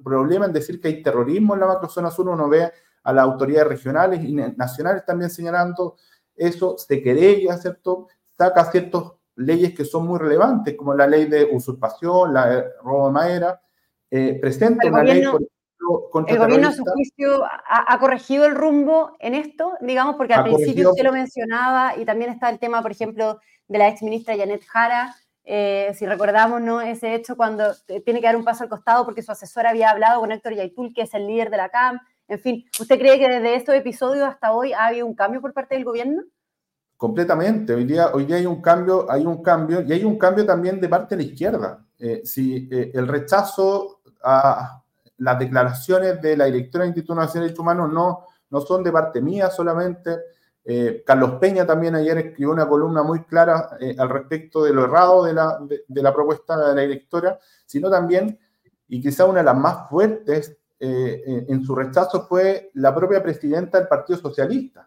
problema 0.05 0.45
en 0.45 0.53
decir 0.53 0.79
que 0.83 0.89
hay 0.89 1.03
terrorismo 1.03 1.55
en 1.55 1.61
la 1.61 1.67
macrozona 1.67 2.11
sur, 2.11 2.29
uno 2.29 2.47
ve 2.47 2.71
a 3.05 3.13
las 3.15 3.25
autoridades 3.25 3.69
regionales 3.69 4.23
y 4.23 4.35
nacionales 4.35 5.07
también 5.07 5.31
señalando 5.31 5.97
eso, 6.37 6.77
se 6.77 7.03
querella, 7.03 7.57
¿cierto? 7.57 8.09
Saca 8.37 8.71
ciertas 8.71 9.05
leyes 9.37 9.73
que 9.73 9.87
son 9.87 10.07
muy 10.07 10.19
relevantes, 10.19 10.77
como 10.77 10.93
la 10.95 11.07
ley 11.07 11.25
de 11.25 11.49
usurpación, 11.51 12.35
la 12.35 12.51
de 12.51 12.65
robo 12.85 13.07
de 13.07 13.13
madera, 13.15 13.63
eh, 14.11 14.37
presenta 14.39 14.89
una 14.89 15.03
ley... 15.03 15.25
el 16.27 16.39
gobierno, 16.39 16.69
a 16.69 16.73
su 16.73 16.85
juicio, 16.85 17.45
ha, 17.45 17.99
corregido 17.99 18.47
el 18.47 18.55
rumbo 18.55 19.17
en 19.19 19.35
esto, 19.35 19.75
digamos, 19.81 20.17
porque 20.17 20.35
al 20.35 20.45
principio 20.45 20.91
usted 20.91 21.05
lo 21.05 21.13
mencionaba 21.13 21.97
y 21.97 22.05
también 22.05 22.31
está 22.31 22.51
el 22.51 22.59
tema, 22.59 22.83
por 22.83 22.93
ejemplo, 22.93 23.41
de 23.69 23.79
la 23.79 23.89
ex 23.89 24.03
ministra 24.03 24.37
Janet 24.37 24.65
Jara, 24.67 25.15
eh, 25.51 25.95
si 25.95 26.05
recordamos 26.05 26.61
¿no? 26.61 26.83
ese 26.83 27.15
hecho 27.15 27.35
cuando 27.35 27.73
tiene 28.05 28.21
que 28.21 28.27
dar 28.27 28.37
un 28.37 28.45
paso 28.45 28.65
al 28.65 28.69
costado 28.69 29.07
porque 29.07 29.23
su 29.23 29.33
asesora 29.33 29.71
había 29.71 29.89
hablado 29.89 30.21
con 30.21 30.31
Héctor 30.31 30.55
Yaitul, 30.55 30.93
que 30.93 31.03
es 31.03 31.15
el 31.15 31.27
líder 31.27 31.49
de 31.49 31.57
la 31.57 31.71
CAM. 31.71 32.01
En 32.29 32.39
fin, 32.39 32.65
¿usted 32.79 32.99
cree 32.99 33.19
que 33.19 33.29
desde 33.29 33.55
estos 33.55 33.75
episodios 33.75 34.29
hasta 34.29 34.53
hoy 34.53 34.75
ha 34.75 34.87
habido 34.87 35.07
un 35.07 35.15
cambio 35.15 35.41
por 35.41 35.55
parte 35.55 35.75
del 35.75 35.87
gobierno? 35.87 36.23
Completamente. 36.99 37.73
Hoy 37.73 37.85
día, 37.85 38.11
hoy 38.13 38.27
día 38.27 38.37
hay 38.37 38.45
un 38.45 38.61
cambio, 38.61 39.11
hay 39.11 39.25
un 39.25 39.43
cambio, 39.43 39.81
y 39.81 39.93
hay 39.93 40.05
un 40.05 40.19
cambio 40.19 40.45
también 40.45 40.81
de 40.81 40.89
parte 40.91 41.17
de 41.17 41.23
la 41.23 41.29
izquierda. 41.31 41.87
Eh, 41.99 42.21
si 42.25 42.69
eh, 42.71 42.91
el 42.93 43.09
rechazo 43.09 44.03
a 44.23 44.83
las 45.19 45.39
declaraciones 45.39 46.21
de 46.23 46.37
la 46.37 46.47
directora 46.47 46.83
del 46.83 46.91
Instituto 46.91 47.15
Nacional 47.15 47.43
de 47.43 47.49
Derechos 47.49 47.61
Humanos 47.61 47.93
no, 47.93 48.27
no 48.51 48.61
son 48.61 48.83
de 48.83 48.93
parte 48.93 49.21
mía 49.21 49.51
solamente, 49.51 50.19
eh, 50.71 51.03
Carlos 51.07 51.37
Peña 51.41 51.65
también 51.67 51.95
ayer 51.95 52.19
escribió 52.19 52.51
una 52.51 52.69
columna 52.69 53.03
muy 53.03 53.25
clara 53.25 53.71
eh, 53.81 53.97
al 53.99 54.11
respecto 54.11 54.63
de 54.63 54.75
lo 54.75 54.85
errado 54.85 55.25
de 55.25 55.33
la, 55.33 55.59
de, 55.67 56.03
la, 56.03 56.13
propuesta 56.13 56.59
de 56.59 56.75
la 56.75 56.83
directora, 56.83 57.39
sino 57.65 57.91
también, 57.91 58.39
y 58.87 59.01
quizá 59.01 59.25
una 59.25 59.39
de 59.39 59.47
las 59.47 59.57
más 59.57 59.89
fuertes 59.89 60.59
eh, 60.79 61.47
en 61.49 61.65
su 61.65 61.75
rechazo 61.75 62.27
fue 62.27 62.71
la 62.75 62.95
propia 62.95 63.23
presidenta 63.23 63.79
del 63.79 63.89
Partido 63.89 64.19
Socialista, 64.19 64.87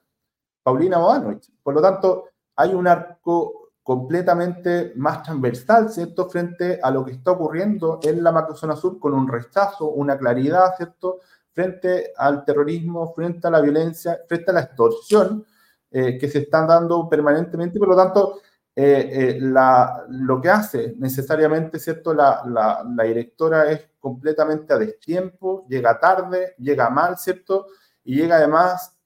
Paulina 0.61 1.00
Bodanovich. 1.00 1.51
Por 1.63 1.73
lo 1.73 1.81
tanto, 1.81 2.29
hay 2.55 2.75
un 2.75 2.88
arco 2.88 3.61
completamente 3.83 4.93
más 4.95 5.23
transversal, 5.23 5.89
¿cierto?, 5.91 6.29
frente 6.29 6.79
a 6.81 6.91
lo 6.91 7.03
que 7.03 7.13
está 7.13 7.31
ocurriendo 7.31 8.00
en 8.03 8.23
la 8.23 8.31
macrozona 8.31 8.75
sur 8.75 9.00
con 9.00 9.13
un 9.13 9.27
rechazo, 9.27 9.89
una 9.89 10.17
claridad, 10.17 10.75
¿cierto?, 10.77 11.19
frente 11.53 12.13
al 12.15 12.45
terrorismo, 12.45 13.13
frente 13.13 13.47
a 13.47 13.51
la 13.51 13.61
violencia, 13.61 14.19
frente 14.27 14.51
a 14.51 14.53
la 14.53 14.61
extorsión, 14.61 15.45
eh, 15.89 16.17
que 16.17 16.29
se 16.29 16.39
están 16.39 16.67
dando 16.67 17.09
permanentemente, 17.09 17.77
por 17.77 17.89
lo 17.89 17.95
tanto, 17.95 18.39
eh, 18.73 19.35
eh, 19.35 19.39
lo 19.41 20.39
que 20.39 20.50
hace 20.50 20.95
necesariamente, 20.97 21.79
¿cierto? 21.79 22.13
La, 22.13 22.85
directora 23.03 23.69
es 23.69 23.89
completamente 24.00 24.73
a 24.73 24.77
destiempo, 24.77 25.65
llega 25.67 26.00
tarde, 26.00 26.55
llega 26.59 26.89
mal, 26.89 27.17
¿cierto? 27.17 27.67
Y 28.05 28.15
llega 28.15 28.38
además 28.38 28.97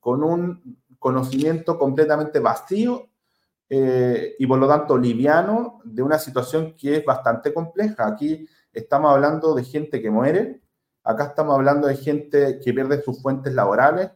con 0.00 0.24
un 0.24 0.78
conocimiento 0.98 1.78
completamente 1.78 2.40
vacío 2.40 3.10
y 3.68 4.46
por 4.46 4.58
lo 4.58 4.68
tanto 4.68 4.96
liviano 4.96 5.80
de 5.84 6.02
una 6.02 6.18
situación 6.18 6.76
que 6.76 6.98
es 6.98 7.04
bastante 7.04 7.52
compleja. 7.52 8.06
Aquí 8.06 8.48
estamos 8.72 9.12
hablando 9.12 9.54
de 9.54 9.64
gente 9.64 10.00
que 10.00 10.10
muere, 10.10 10.60
acá 11.02 11.26
estamos 11.26 11.54
hablando 11.54 11.88
de 11.88 11.96
gente 11.96 12.60
que 12.62 12.72
pierde 12.72 13.02
sus 13.02 13.20
fuentes 13.20 13.52
laborales, 13.54 14.10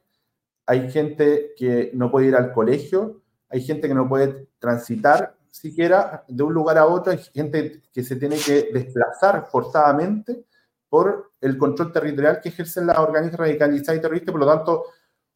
hay 0.67 0.91
gente 0.91 1.53
que 1.57 1.91
no 1.95 2.11
puede 2.11 2.29
ir 2.29 2.37
al 2.37 2.53
colegio, 2.53 3.23
hay 3.49 3.61
gente 3.63 3.89
que 3.89 3.95
no 3.95 4.09
puede 4.09 4.49
transitar 4.59 5.37
siquiera 5.51 6.25
de 6.29 6.43
un 6.43 6.55
lugar 6.55 6.79
a 6.79 6.87
otro, 6.87 7.13
hay 7.13 7.19
gente 7.19 7.83
que 7.93 8.05
se 8.05 8.17
tiene 8.17 8.37
que 8.37 8.71
desplazar 8.73 9.49
forzadamente 9.51 10.45
por 10.89 11.33
el 11.41 11.57
control 11.59 11.93
territorial 11.93 12.41
que 12.41 12.51
ejercen 12.51 12.87
las 12.87 12.99
organizaciones 12.99 13.39
radicalizadas 13.39 13.99
y 13.99 14.03
terroristas. 14.03 14.33
Por 14.33 14.41
lo 14.41 14.47
tanto, 14.47 14.85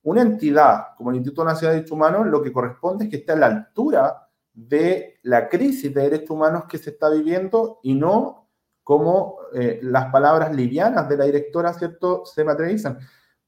una 0.04 0.22
entidad 0.22 0.94
como 0.96 1.10
el 1.10 1.16
Instituto 1.16 1.44
Nacional 1.44 1.72
de 1.72 1.76
Derechos 1.80 1.96
Humanos 1.96 2.26
lo 2.26 2.42
que 2.42 2.52
corresponde 2.52 3.04
es 3.04 3.10
que 3.10 3.16
esté 3.16 3.32
a 3.32 3.36
la 3.36 3.46
altura 3.46 4.28
de 4.52 5.18
la 5.22 5.48
crisis 5.48 5.92
de 5.92 6.02
derechos 6.02 6.30
humanos 6.30 6.64
que 6.68 6.78
se 6.78 6.90
está 6.90 7.10
viviendo 7.10 7.80
y 7.82 7.94
no 7.94 8.48
como 8.84 9.38
eh, 9.54 9.80
las 9.82 10.12
palabras 10.12 10.54
livianas 10.54 11.08
de 11.08 11.16
la 11.16 11.24
directora, 11.24 11.72
¿cierto?, 11.72 12.24
se 12.26 12.44
materializan. 12.44 12.98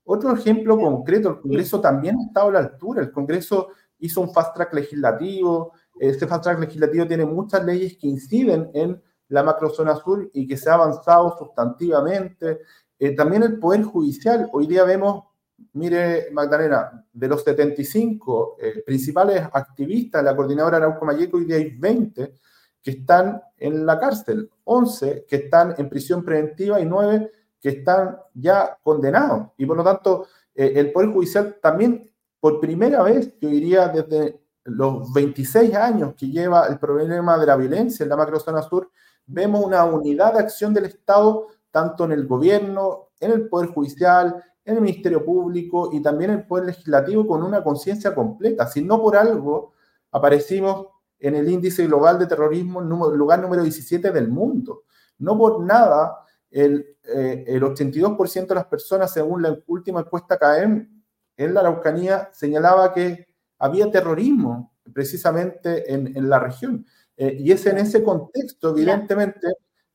Otro 0.04 0.32
ejemplo 0.34 0.78
concreto, 0.78 1.28
el 1.28 1.40
Congreso 1.40 1.80
también 1.80 2.16
ha 2.18 2.24
estado 2.24 2.48
a 2.48 2.52
la 2.52 2.58
altura. 2.60 3.02
El 3.02 3.12
Congreso 3.12 3.68
hizo 3.98 4.20
un 4.22 4.32
fast 4.32 4.54
track 4.54 4.72
legislativo. 4.72 5.72
Este 5.98 6.26
fast 6.26 6.44
track 6.44 6.60
legislativo 6.60 7.06
tiene 7.06 7.26
muchas 7.26 7.64
leyes 7.64 7.98
que 7.98 8.06
inciden 8.06 8.70
en 8.72 9.02
la 9.28 9.42
macrozona 9.42 9.96
sur 9.96 10.30
y 10.32 10.46
que 10.46 10.56
se 10.56 10.70
ha 10.70 10.74
avanzado 10.74 11.36
sustantivamente. 11.36 12.60
Eh, 12.98 13.14
también 13.14 13.42
el 13.42 13.58
Poder 13.58 13.82
Judicial. 13.82 14.48
Hoy 14.52 14.66
día 14.66 14.84
vemos, 14.84 15.24
mire 15.72 16.30
Magdalena, 16.32 17.04
de 17.12 17.28
los 17.28 17.42
75 17.44 18.56
eh, 18.60 18.82
principales 18.84 19.42
activistas 19.52 20.22
la 20.22 20.34
coordinadora 20.34 20.78
Arauco 20.78 21.04
Mayeco, 21.04 21.36
hoy 21.36 21.44
día 21.44 21.56
hay 21.56 21.70
20 21.70 22.34
que 22.82 22.90
están 22.90 23.42
en 23.56 23.84
la 23.84 23.98
cárcel, 23.98 24.50
11 24.64 25.26
que 25.28 25.36
están 25.36 25.74
en 25.76 25.88
prisión 25.88 26.24
preventiva 26.24 26.80
y 26.80 26.86
9 26.86 27.30
que 27.60 27.70
están 27.70 28.16
ya 28.34 28.78
condenados. 28.82 29.48
Y 29.56 29.66
por 29.66 29.76
lo 29.76 29.84
tanto, 29.84 30.26
eh, 30.54 30.72
el 30.76 30.92
Poder 30.92 31.10
Judicial 31.10 31.58
también, 31.60 32.10
por 32.38 32.60
primera 32.60 33.02
vez, 33.02 33.34
yo 33.40 33.48
diría 33.48 33.88
desde 33.88 34.40
los 34.64 35.12
26 35.12 35.74
años 35.74 36.14
que 36.16 36.28
lleva 36.28 36.66
el 36.66 36.78
problema 36.78 37.38
de 37.38 37.46
la 37.46 37.56
violencia 37.56 38.04
en 38.04 38.10
la 38.10 38.16
macrozona 38.16 38.62
sur, 38.62 38.90
vemos 39.26 39.64
una 39.64 39.84
unidad 39.84 40.34
de 40.34 40.40
acción 40.40 40.72
del 40.72 40.86
Estado, 40.86 41.48
tanto 41.70 42.04
en 42.04 42.12
el 42.12 42.26
gobierno, 42.26 43.10
en 43.18 43.32
el 43.32 43.48
Poder 43.48 43.70
Judicial, 43.70 44.42
en 44.66 44.74
el 44.74 44.80
Ministerio 44.82 45.24
Público 45.24 45.90
y 45.92 46.02
también 46.02 46.32
en 46.32 46.38
el 46.40 46.46
Poder 46.46 46.66
Legislativo 46.66 47.26
con 47.26 47.42
una 47.42 47.62
conciencia 47.62 48.14
completa. 48.14 48.66
Si 48.66 48.82
no 48.82 49.00
por 49.00 49.16
algo 49.16 49.72
aparecimos 50.10 50.88
en 51.20 51.36
el 51.36 51.48
índice 51.48 51.86
global 51.86 52.18
de 52.18 52.26
terrorismo, 52.26 52.80
lugar 52.80 53.40
número 53.40 53.62
17 53.62 54.10
del 54.10 54.28
mundo. 54.28 54.82
No 55.18 55.38
por 55.38 55.64
nada 55.64 56.18
el, 56.50 56.96
eh, 57.04 57.44
el 57.46 57.62
82% 57.62 58.46
de 58.48 58.54
las 58.56 58.66
personas, 58.66 59.12
según 59.12 59.42
la 59.42 59.56
última 59.68 60.00
encuesta 60.00 60.36
CAEM, 60.36 61.02
en 61.36 61.54
la 61.54 61.60
Araucanía 61.60 62.28
señalaba 62.32 62.92
que 62.92 63.28
había 63.58 63.90
terrorismo 63.90 64.74
precisamente 64.92 65.92
en, 65.92 66.16
en 66.16 66.28
la 66.28 66.40
región. 66.40 66.84
Eh, 67.16 67.36
y 67.38 67.52
es 67.52 67.64
en 67.66 67.78
ese 67.78 68.02
contexto, 68.02 68.70
evidentemente, 68.70 69.46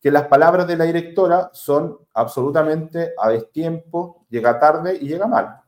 que 0.02 0.12
las 0.12 0.28
palabras 0.28 0.68
de 0.68 0.76
la 0.76 0.86
directora 0.86 1.52
son 1.54 2.00
absolutamente 2.14 3.14
a 3.18 3.30
destiempo, 3.30 4.26
llega 4.30 4.60
tarde 4.60 4.98
y 5.00 5.08
llega 5.08 5.28
mal. 5.28 5.62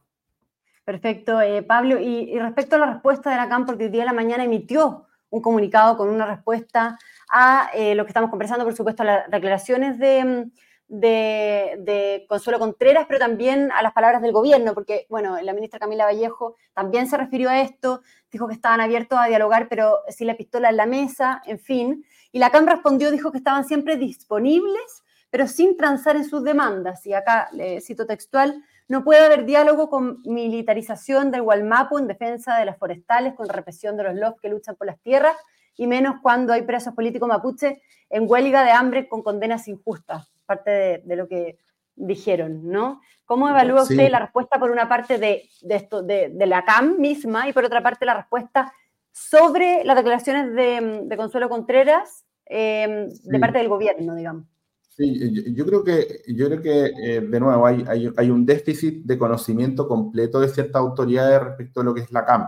Perfecto, 0.83 1.39
eh, 1.39 1.61
Pablo. 1.61 1.99
Y, 1.99 2.37
respecto 2.39 2.75
a 2.75 2.79
la 2.79 2.93
respuesta 2.93 3.29
de 3.29 3.37
la 3.37 3.47
CAM, 3.47 3.65
porque 3.65 3.85
el 3.85 3.91
día 3.91 4.01
de 4.01 4.07
la 4.07 4.13
mañana 4.13 4.43
emitió 4.43 5.05
un 5.29 5.41
comunicado 5.41 5.97
con 5.97 6.09
una 6.09 6.25
respuesta 6.25 6.97
a 7.29 7.71
lo 7.95 8.03
que 8.05 8.09
estamos 8.09 8.29
conversando, 8.29 8.65
por 8.65 8.75
supuesto, 8.75 9.01
a 9.01 9.05
las 9.05 9.31
declaraciones 9.31 9.97
de, 9.97 10.51
de, 10.87 12.25
Consuelo 12.27 12.59
Contreras, 12.59 13.05
pero 13.07 13.19
también 13.19 13.71
a 13.71 13.81
las 13.81 13.93
palabras 13.93 14.21
del 14.21 14.31
gobierno, 14.31 14.73
porque, 14.73 15.07
bueno, 15.09 15.41
la 15.41 15.53
ministra 15.53 15.79
Camila 15.79 16.05
Vallejo 16.05 16.55
también 16.73 17.07
se 17.07 17.17
refirió 17.17 17.49
a 17.49 17.61
esto, 17.61 18.01
dijo 18.31 18.47
que 18.47 18.53
estaban 18.53 18.81
abiertos 18.81 19.17
a 19.19 19.25
dialogar, 19.25 19.67
pero 19.69 19.99
sin 20.09 20.27
la 20.27 20.37
pistola 20.37 20.69
en 20.69 20.77
la 20.77 20.85
mesa, 20.85 21.41
en 21.45 21.59
fin. 21.59 22.05
Y 22.33 22.39
la 22.39 22.49
CAM 22.49 22.65
respondió, 22.65 23.11
dijo 23.11 23.31
que 23.31 23.37
estaban 23.37 23.63
siempre 23.63 23.95
disponibles, 23.95 25.03
pero 25.29 25.47
sin 25.47 25.77
transar 25.77 26.17
en 26.17 26.25
sus 26.25 26.43
demandas. 26.43 27.05
Y 27.05 27.13
acá 27.13 27.47
le 27.53 27.79
cito 27.79 28.05
textual, 28.05 28.61
no 28.89 29.05
puede 29.05 29.23
haber 29.23 29.45
diálogo 29.45 29.89
con 29.89 30.21
militarización 30.25 31.31
del 31.31 31.43
Gualmapu 31.43 31.97
en 31.97 32.07
defensa 32.07 32.57
de 32.57 32.65
las 32.65 32.77
forestales, 32.77 33.35
con 33.35 33.47
represión 33.47 33.95
de 33.95 34.03
los 34.03 34.15
LOF 34.15 34.41
que 34.41 34.49
luchan 34.49 34.75
por 34.75 34.87
las 34.87 34.99
tierras, 34.99 35.37
y 35.77 35.87
menos 35.87 36.15
cuando 36.21 36.51
hay 36.51 36.63
presos 36.63 36.93
políticos 36.93 37.29
mapuche 37.29 37.81
en 38.09 38.29
huelga 38.29 38.65
de 38.65 38.71
hambre 38.71 39.07
con 39.07 39.23
condenas 39.23 39.67
injustas 39.69 40.33
parte 40.45 41.01
de, 41.03 41.15
lo 41.15 41.27
que 41.27 41.57
dijeron, 41.95 42.69
¿no? 42.69 43.01
¿Cómo 43.25 43.47
evalúa 43.49 43.83
usted 43.83 44.09
la 44.09 44.19
respuesta 44.19 44.59
por 44.59 44.71
una 44.71 44.89
parte 44.89 45.17
de, 45.17 45.49
esto, 45.69 46.01
de, 46.03 46.33
la 46.45 46.65
CAM 46.65 46.97
misma 46.99 47.47
y 47.47 47.53
por 47.53 47.63
otra 47.63 47.81
parte 47.81 48.05
la 48.05 48.15
respuesta 48.15 48.73
sobre 49.13 49.85
las 49.85 49.95
declaraciones 49.95 50.53
de, 50.53 51.15
Consuelo 51.15 51.47
Contreras 51.47 52.25
em, 52.45 53.07
de 53.09 53.39
parte 53.39 53.59
del 53.59 53.69
gobierno, 53.69 54.15
digamos? 54.15 54.45
Sí, 54.89 55.55
yo, 55.55 55.65
creo 55.65 55.83
que, 55.83 56.21
yo 56.27 56.47
creo 56.47 56.61
que 56.61 56.85
eh, 56.85 57.21
de 57.21 57.39
nuevo, 57.39 57.65
hay, 57.65 57.83
hay, 57.87 58.29
un 58.29 58.45
déficit 58.45 59.03
de 59.05 59.17
conocimiento 59.17 59.87
completo 59.87 60.39
de 60.39 60.49
ciertas 60.49 60.79
autoridades 60.79 61.41
respecto 61.41 61.81
a 61.81 61.83
lo 61.83 61.95
que 61.95 62.01
es 62.01 62.11
la 62.11 62.25
CAM. 62.25 62.47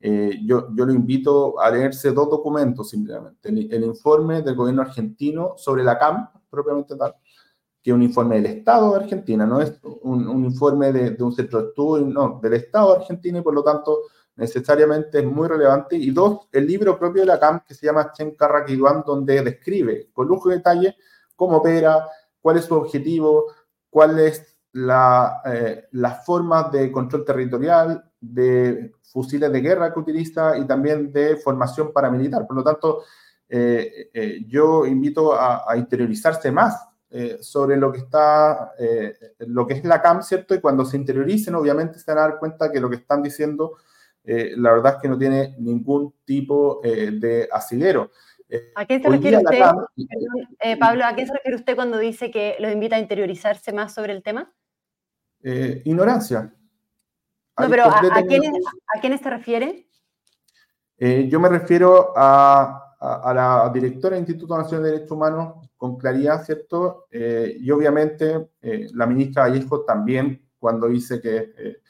Eh, 0.00 0.38
yo, 0.44 0.68
yo 0.74 0.84
lo 0.84 0.92
invito 0.92 1.58
a 1.58 1.70
leerse 1.70 2.12
dos 2.12 2.28
documentos 2.30 2.90
simplemente. 2.90 3.48
el, 3.48 3.84
informe 3.84 4.42
del 4.42 4.54
gobierno 4.54 4.82
argentino 4.82 5.54
sobre 5.56 5.82
la 5.82 5.98
CAM, 5.98 6.28
propiamente 6.50 6.94
tal, 6.94 7.14
que 7.82 7.90
es 7.90 7.94
un 7.94 8.02
informe 8.02 8.36
del 8.36 8.46
Estado 8.46 8.90
de 8.92 9.04
Argentina, 9.04 9.46
no 9.46 9.60
es 9.60 9.72
un, 10.02 10.44
informe 10.44 10.92
de, 10.92 11.22
un 11.22 11.32
centro 11.32 11.62
de 11.62 11.68
estudio, 11.68 12.06
no, 12.06 12.38
del 12.42 12.54
Estado 12.54 12.92
de 12.92 13.00
Argentina 13.00 13.38
y 13.38 13.42
por 13.42 13.54
lo 13.54 13.62
tanto 13.62 14.00
necesariamente 14.38 15.18
es 15.18 15.24
muy 15.24 15.48
relevante. 15.48 15.96
Y 15.96 16.10
dos, 16.10 16.48
el 16.52 16.66
libro 16.66 16.98
propio 16.98 17.22
de 17.22 17.26
la 17.26 17.40
CAM 17.40 17.60
que 17.66 17.74
se 17.74 17.86
llama 17.86 18.12
Chen 18.12 18.34
Carraquiduan, 18.36 19.02
donde 19.04 19.42
describe 19.42 20.08
con 20.12 20.28
lujo 20.28 20.48
de 20.48 20.56
detalle 20.56 20.96
cómo 21.36 21.58
opera, 21.58 22.06
cuál 22.40 22.56
es 22.56 22.64
su 22.64 22.74
objetivo, 22.74 23.52
cuál 23.90 24.18
es 24.20 24.56
la, 24.72 25.42
eh, 25.44 25.88
las 25.92 26.24
formas 26.24 26.70
de 26.70 26.90
control 26.92 27.24
territorial, 27.24 28.04
de 28.20 28.92
fusiles 29.02 29.50
de 29.50 29.60
guerra 29.60 29.92
que 29.92 29.98
utiliza 29.98 30.56
y 30.56 30.66
también 30.66 31.12
de 31.12 31.36
formación 31.36 31.92
paramilitar. 31.92 32.46
Por 32.46 32.56
lo 32.56 32.62
tanto, 32.62 33.02
eh, 33.48 34.10
eh, 34.12 34.44
yo 34.46 34.86
invito 34.86 35.34
a, 35.34 35.76
interiorizarse 35.76 36.52
más 36.52 36.84
sobre 37.40 37.78
lo 37.78 37.90
que 37.90 38.00
está, 38.00 38.72
lo 39.38 39.66
que 39.66 39.72
es 39.72 39.84
la 39.84 40.02
CAM, 40.02 40.22
¿cierto? 40.22 40.54
Y 40.54 40.60
cuando 40.60 40.84
se 40.84 40.98
interioricen, 40.98 41.54
obviamente 41.54 41.98
se 41.98 42.10
van 42.10 42.18
a 42.18 42.28
dar 42.28 42.38
cuenta 42.38 42.70
que 42.70 42.80
lo 42.80 42.90
que 42.90 42.96
están 42.96 43.22
diciendo, 43.22 43.78
la 44.56 44.72
verdad 44.72 44.96
es 44.96 45.02
que 45.02 45.08
no 45.08 45.18
tiene 45.18 45.54
ningún 45.58 46.14
tipo 46.24 46.80
de 46.82 47.48
asidero. 47.50 48.10
¿A 48.74 48.86
qué 48.86 49.00
se 49.00 49.08
refiere 49.08 49.36
usted, 49.38 50.78
Pablo, 50.78 51.04
a 51.04 51.14
qué 51.14 51.26
se 51.26 51.32
refiere 51.32 51.56
usted 51.56 51.74
cuando 51.74 51.98
dice 51.98 52.30
que 52.30 52.56
los 52.60 52.72
invita 52.72 52.96
a 52.96 53.00
interiorizarse 53.00 53.72
más 53.72 53.94
sobre 53.94 54.12
el 54.12 54.22
tema? 54.22 54.52
Eh, 55.42 55.82
ignorancia. 55.84 56.52
No, 57.58 57.68
pero 57.68 57.84
¿a, 57.84 58.22
quiénes, 59.00 59.20
te 59.20 59.30
refiere? 59.30 59.88
Eh, 60.96 61.28
yo 61.28 61.40
me 61.40 61.48
refiero 61.48 62.12
a, 62.16 62.84
la 63.00 63.70
directora 63.72 64.14
del 64.14 64.22
Instituto 64.22 64.56
Nacional 64.56 64.84
de 64.84 64.90
Derechos 64.90 65.12
Humanos 65.12 65.68
con 65.76 65.96
claridad, 65.96 66.44
¿cierto? 66.44 67.06
Eh, 67.10 67.56
y 67.60 67.70
obviamente 67.70 68.50
la 68.94 69.06
ministra 69.06 69.42
Vallejo 69.42 69.84
también, 69.84 70.48
cuando 70.58 70.88
dice 70.88 71.20
que 71.20 71.80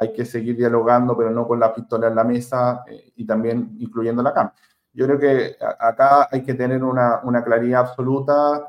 hay 0.00 0.12
que 0.12 0.24
seguir 0.24 0.56
dialogando, 0.56 1.16
pero 1.16 1.30
no 1.30 1.46
con 1.46 1.60
la 1.60 1.72
pistola 1.72 2.08
en 2.08 2.14
la 2.14 2.24
mesa 2.24 2.84
y 3.14 3.24
también 3.26 3.76
incluyendo 3.78 4.22
la 4.22 4.32
CAM. 4.32 4.50
Yo 4.92 5.06
creo 5.06 5.18
que 5.18 5.56
acá 5.60 6.26
hay 6.32 6.42
que 6.42 6.54
tener 6.54 6.82
una, 6.82 7.44
claridad 7.44 7.82
absoluta 7.82 8.66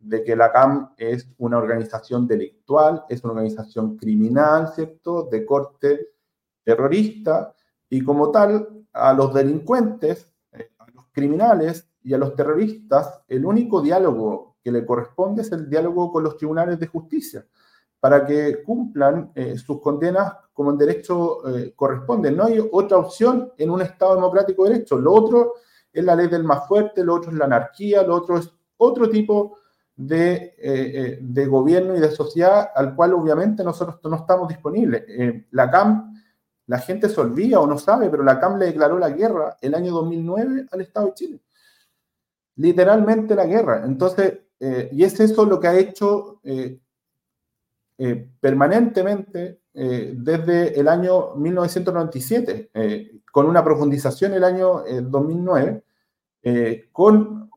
de 0.00 0.24
que 0.24 0.34
la 0.34 0.50
CAM 0.50 0.94
es 0.96 1.28
una 1.38 1.58
organización 1.58 2.26
delictual, 2.26 3.04
es 3.08 3.22
una 3.22 3.34
organización 3.34 3.96
criminal, 3.96 4.68
¿cierto?, 4.74 5.28
de 5.30 5.44
corte 5.44 6.08
terrorista, 6.64 7.54
y 7.90 8.02
como 8.02 8.30
tal, 8.30 8.86
a 8.92 9.12
los 9.12 9.34
delincuentes, 9.34 10.32
eh, 10.52 10.70
a 10.78 10.86
los 10.94 11.06
criminales 11.12 11.88
y 12.02 12.14
a 12.14 12.18
los 12.18 12.34
terroristas, 12.34 13.20
el 13.28 13.44
único 13.44 13.82
diálogo 13.82 14.56
que 14.62 14.72
le 14.72 14.86
corresponde 14.86 15.42
es 15.42 15.52
el 15.52 15.68
diálogo 15.68 16.12
con 16.12 16.22
los 16.22 16.36
tribunales 16.36 16.78
de 16.78 16.86
justicia, 16.86 17.44
para 18.00 18.24
que 18.24 18.62
cumplan 18.62 19.30
eh, 19.34 19.58
sus 19.58 19.80
condenas 19.80 20.32
como 20.54 20.70
en 20.70 20.78
derecho 20.78 21.46
eh, 21.54 21.74
corresponde. 21.76 22.32
No 22.32 22.44
hay 22.44 22.58
otra 22.72 22.96
opción 22.96 23.52
en 23.58 23.70
un 23.70 23.82
Estado 23.82 24.14
democrático 24.14 24.64
de 24.64 24.70
derecho. 24.70 24.98
Lo 24.98 25.12
otro 25.12 25.54
es 25.92 26.02
la 26.02 26.16
ley 26.16 26.28
del 26.28 26.42
más 26.42 26.66
fuerte, 26.66 27.04
lo 27.04 27.14
otro 27.14 27.30
es 27.30 27.36
la 27.36 27.44
anarquía, 27.44 28.02
lo 28.02 28.14
otro 28.16 28.38
es 28.38 28.50
otro 28.78 29.10
tipo 29.10 29.58
de, 29.94 30.54
eh, 30.56 31.18
de, 31.20 31.46
gobierno 31.46 31.94
y 31.94 32.00
de 32.00 32.10
sociedad 32.10 32.70
al 32.74 32.96
cual 32.96 33.12
obviamente 33.12 33.62
nosotros 33.62 34.00
no 34.02 34.16
estamos 34.16 34.48
disponibles. 34.48 35.04
La 35.50 35.70
CAM, 35.70 36.14
la 36.66 36.78
gente 36.78 37.10
se 37.10 37.20
olvida 37.20 37.60
o 37.60 37.66
no 37.66 37.76
sabe, 37.76 38.08
pero 38.08 38.22
la 38.22 38.40
CAM 38.40 38.58
le 38.58 38.66
declaró 38.66 38.98
la 38.98 39.10
guerra 39.10 39.58
el 39.60 39.74
año 39.74 39.92
2009 39.92 40.68
al 40.70 40.80
Estado 40.80 41.06
de 41.08 41.14
Chile. 41.14 41.40
Literalmente 42.56 43.34
la 43.34 43.44
guerra. 43.44 43.82
Entonces, 43.84 44.38
y 44.58 45.04
es 45.04 45.20
eso 45.20 45.44
lo 45.44 45.60
que 45.60 45.68
ha 45.68 45.78
hecho 45.78 46.40
permanentemente 48.40 49.60
desde 49.72 50.80
el 50.80 50.88
año 50.88 51.34
1997, 51.36 52.70
con 53.30 53.46
una 53.46 53.62
profundización 53.62 54.32
el 54.34 54.44
año 54.44 54.82
2009, 55.02 55.84
con 56.92 57.50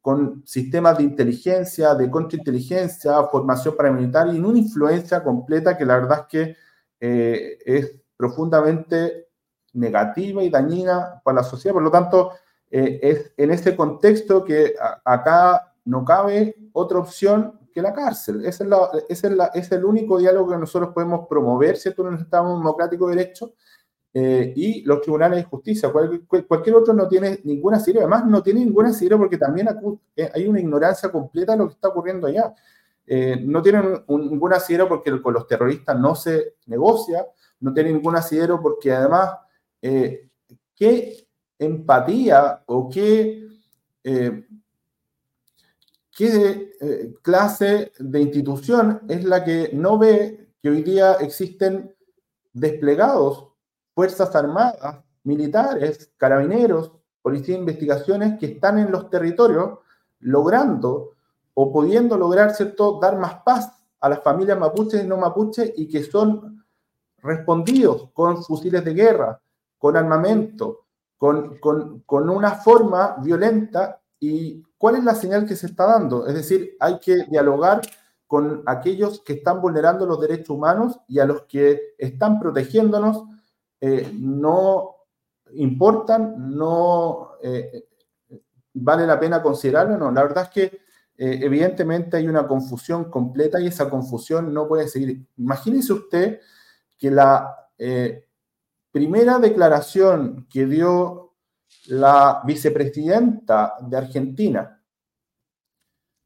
con 0.00 0.42
sistemas 0.46 0.98
de 0.98 1.02
inteligencia, 1.02 1.94
de 1.94 2.08
contrainteligencia, 2.08 3.24
formación 3.24 3.76
paramilitar 3.76 4.32
y 4.32 4.38
una 4.38 4.58
influencia 4.58 5.22
completa 5.22 5.76
que 5.76 5.84
la 5.84 5.96
verdad 5.96 6.20
es 6.20 6.26
que 6.26 6.56
eh, 7.00 7.58
es 7.66 7.92
profundamente 8.16 9.26
negativa 9.72 10.44
y 10.44 10.50
dañina 10.50 11.20
para 11.24 11.38
la 11.38 11.42
sociedad. 11.42 11.74
Por 11.74 11.82
lo 11.82 11.90
tanto, 11.90 12.32
eh, 12.70 13.00
es 13.02 13.32
en 13.36 13.50
ese 13.50 13.74
contexto 13.74 14.44
que 14.44 14.74
acá 15.04 15.74
no 15.84 16.04
cabe 16.04 16.54
otra 16.72 16.98
opción 16.98 17.58
que 17.72 17.82
la 17.82 17.92
cárcel. 17.92 18.44
Ese 18.44 18.64
es, 19.08 19.72
el 19.72 19.84
único 19.84 20.18
diálogo 20.18 20.50
que 20.50 20.58
nosotros 20.58 20.92
podemos 20.94 21.26
promover, 21.28 21.76
¿cierto?, 21.76 22.02
en 22.02 22.14
un 22.14 22.20
Estado 22.20 22.56
democrático 22.56 23.08
de 23.08 23.16
derecho, 23.16 23.54
eh, 24.14 24.52
y 24.54 24.82
los 24.82 25.00
tribunales 25.00 25.38
de 25.38 25.44
justicia. 25.44 25.90
cualquier 26.46 26.76
otro 26.76 26.92
no 26.92 27.08
tiene 27.08 27.40
ninguna 27.44 27.80
serie, 27.80 28.02
además 28.02 28.26
no 28.26 28.42
tiene 28.42 28.60
ninguna 28.60 28.92
serie 28.92 29.16
porque 29.16 29.38
también 29.38 29.68
eh, 30.14 30.30
hay 30.34 30.46
una 30.46 30.60
ignorancia 30.60 31.10
completa 31.10 31.52
de 31.52 31.58
lo 31.58 31.68
que 31.68 31.74
está 31.74 31.88
ocurriendo 31.88 32.26
allá. 32.26 32.54
Eh, 33.06 33.40
no 33.42 33.62
tienen 33.62 34.04
ningún 34.06 34.52
asidero 34.52 34.86
porque 34.86 35.20
con 35.22 35.32
los 35.32 35.46
terroristas 35.46 35.98
no 35.98 36.14
se 36.14 36.56
negocia, 36.66 37.26
no 37.60 37.72
tienen 37.72 37.94
ningún 37.94 38.16
asidero 38.16 38.60
porque 38.60 38.92
además, 38.92 39.30
¿qué 39.80 41.26
empatía 41.58 42.62
o 42.66 42.90
qué, 42.90 43.48
qué 46.14 46.72
clase 47.22 47.92
de 47.98 48.20
institución 48.20 49.00
es 49.08 49.24
la 49.24 49.42
que 49.44 49.70
no 49.72 49.98
ve 49.98 50.50
que 50.62 50.70
hoy 50.70 50.82
día 50.82 51.14
existen 51.14 51.94
desplegados 52.52 53.48
Fuerzas 53.94 54.34
Armadas, 54.34 55.02
militares, 55.24 56.12
carabineros, 56.16 56.92
policía 57.20 57.54
de 57.54 57.60
investigaciones 57.60 58.38
que 58.38 58.46
están 58.46 58.78
en 58.78 58.90
los 58.90 59.10
territorios 59.10 59.78
logrando 60.20 61.12
o 61.54 61.72
pudiendo 61.72 62.16
lograr, 62.16 62.54
¿cierto?, 62.54 62.98
dar 63.00 63.18
más 63.18 63.42
paz 63.44 63.72
a 64.00 64.08
las 64.08 64.22
familias 64.22 64.58
mapuches 64.58 65.04
y 65.04 65.06
no 65.06 65.16
mapuches 65.16 65.72
y 65.76 65.88
que 65.88 66.02
son 66.02 66.64
respondidos 67.18 68.10
con 68.12 68.42
fusiles 68.42 68.84
de 68.84 68.94
guerra, 68.94 69.40
con 69.78 69.96
armamento, 69.96 70.86
con, 71.16 71.58
con 71.58 72.30
una 72.30 72.52
forma 72.52 73.16
violenta. 73.22 74.00
¿Y 74.24 74.62
cuál 74.78 74.94
es 74.94 75.02
la 75.02 75.16
señal 75.16 75.46
que 75.46 75.56
se 75.56 75.66
está 75.66 75.84
dando? 75.84 76.28
Es 76.28 76.34
decir, 76.34 76.76
hay 76.78 77.00
que 77.00 77.24
dialogar 77.24 77.80
con 78.28 78.62
aquellos 78.66 79.20
que 79.20 79.32
están 79.32 79.60
vulnerando 79.60 80.06
los 80.06 80.20
derechos 80.20 80.50
humanos 80.50 81.00
y 81.08 81.18
a 81.18 81.24
los 81.24 81.42
que 81.42 81.94
están 81.98 82.38
protegiéndonos 82.38 83.24
eh, 83.80 84.12
no 84.16 84.94
importan, 85.54 86.56
no 86.56 87.32
eh, 87.42 87.88
vale 88.74 89.08
la 89.08 89.18
pena 89.18 89.42
considerarlo, 89.42 89.98
no. 89.98 90.12
La 90.12 90.22
verdad 90.22 90.44
es 90.44 90.50
que 90.50 90.62
eh, 91.16 91.40
evidentemente 91.42 92.16
hay 92.16 92.28
una 92.28 92.46
confusión 92.46 93.10
completa 93.10 93.60
y 93.60 93.66
esa 93.66 93.90
confusión 93.90 94.54
no 94.54 94.68
puede 94.68 94.86
seguir. 94.86 95.26
Imagínese 95.36 95.92
usted 95.94 96.40
que 96.96 97.10
la 97.10 97.58
primera 98.92 99.40
declaración 99.40 100.46
que 100.48 100.66
dio 100.66 101.21
la 101.86 102.42
vicepresidenta 102.44 103.74
de 103.80 103.96
Argentina, 103.96 104.82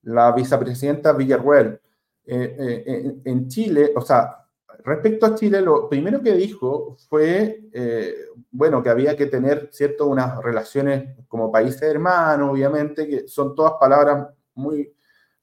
la 0.03 0.33
vicepresidenta 0.33 1.13
Villarruel, 1.13 1.81
en 2.29 3.49
Chile, 3.49 3.93
o 3.95 4.01
sea, 4.01 4.47
respecto 4.87 5.27
a 5.27 5.35
Chile, 5.35 5.61
lo 5.61 5.89
primero 5.89 6.23
que 6.23 6.33
dijo 6.35 6.97
fue, 7.09 7.69
eh, 7.73 8.15
bueno, 8.53 8.83
que 8.83 8.89
había 8.89 9.17
que 9.17 9.27
tener, 9.27 9.69
¿cierto?, 9.73 10.07
unas 10.07 10.41
relaciones 10.43 11.17
como 11.27 11.51
países 11.51 11.83
hermanos, 11.83 12.51
obviamente, 12.53 13.09
que 13.09 13.27
son 13.27 13.55
todas 13.57 13.73
palabras 13.81 14.29
muy, 14.55 14.95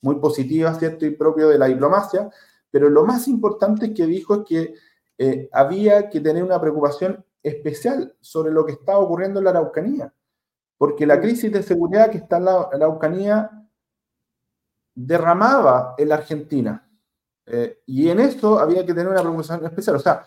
muy 0.02 0.15
positivas, 0.15 0.80
¿cierto?, 0.80 1.06
y 1.06 1.12
propio 1.12 1.49
de 1.49 1.58
la 1.58 1.67
diplomacia, 1.67 2.30
pero 2.71 2.89
lo 2.89 3.04
más 3.04 3.28
importante 3.28 3.93
que 3.93 4.06
dijo 4.06 4.36
es 4.36 4.41
que 4.47 4.73
eh, 5.17 5.49
había 5.52 6.10
que 6.10 6.21
tener 6.21 6.41
una 6.41 6.60
preocupación 6.60 7.23
especial 7.43 8.15
sobre 8.21 8.51
lo 8.51 8.65
que 8.65 8.71
estaba 8.71 8.99
ocurriendo 8.99 9.39
en 9.39 9.45
la 9.45 9.51
Araucanía, 9.51 10.13
porque 10.77 11.06
la 11.06 11.19
crisis 11.19 11.51
de 11.51 11.62
seguridad 11.62 12.10
que 12.10 12.17
está 12.17 12.38
en 12.38 12.45
la 12.45 12.62
Araucanía 12.71 13.51
derramaba 14.95 15.95
en 15.97 16.10
la 16.10 16.15
Argentina 16.15 16.89
eh, 17.45 17.82
y 17.86 18.10
en 18.10 18.19
esto 18.19 18.60
había 18.60 18.86
que 18.86 18.93
tener 18.93 19.08
una 19.08 19.21
preocupación 19.21 19.65
especial. 19.65 19.95
O 19.97 19.99
sea, 19.99 20.23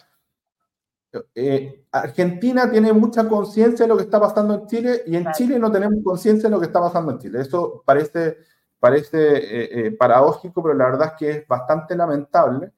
eh, 1.34 1.86
Argentina 1.90 2.70
tiene 2.70 2.92
mucha 2.92 3.26
conciencia 3.26 3.84
de 3.84 3.88
lo 3.88 3.96
que 3.96 4.04
está 4.04 4.20
pasando 4.20 4.54
en 4.54 4.66
Chile 4.66 5.02
y 5.06 5.16
en 5.16 5.32
Chile 5.32 5.58
no 5.58 5.72
tenemos 5.72 6.02
conciencia 6.04 6.48
de 6.48 6.54
lo 6.54 6.60
que 6.60 6.66
está 6.66 6.80
pasando 6.80 7.12
en 7.12 7.18
Chile. 7.18 7.40
Eso 7.40 7.82
parece, 7.86 8.38
parece 8.78 9.86
eh, 9.86 9.92
paradójico, 9.92 10.62
pero 10.62 10.74
la 10.74 10.86
verdad 10.86 11.12
es 11.12 11.18
que 11.18 11.30
es 11.30 11.48
bastante 11.48 11.96
lamentable. 11.96 12.72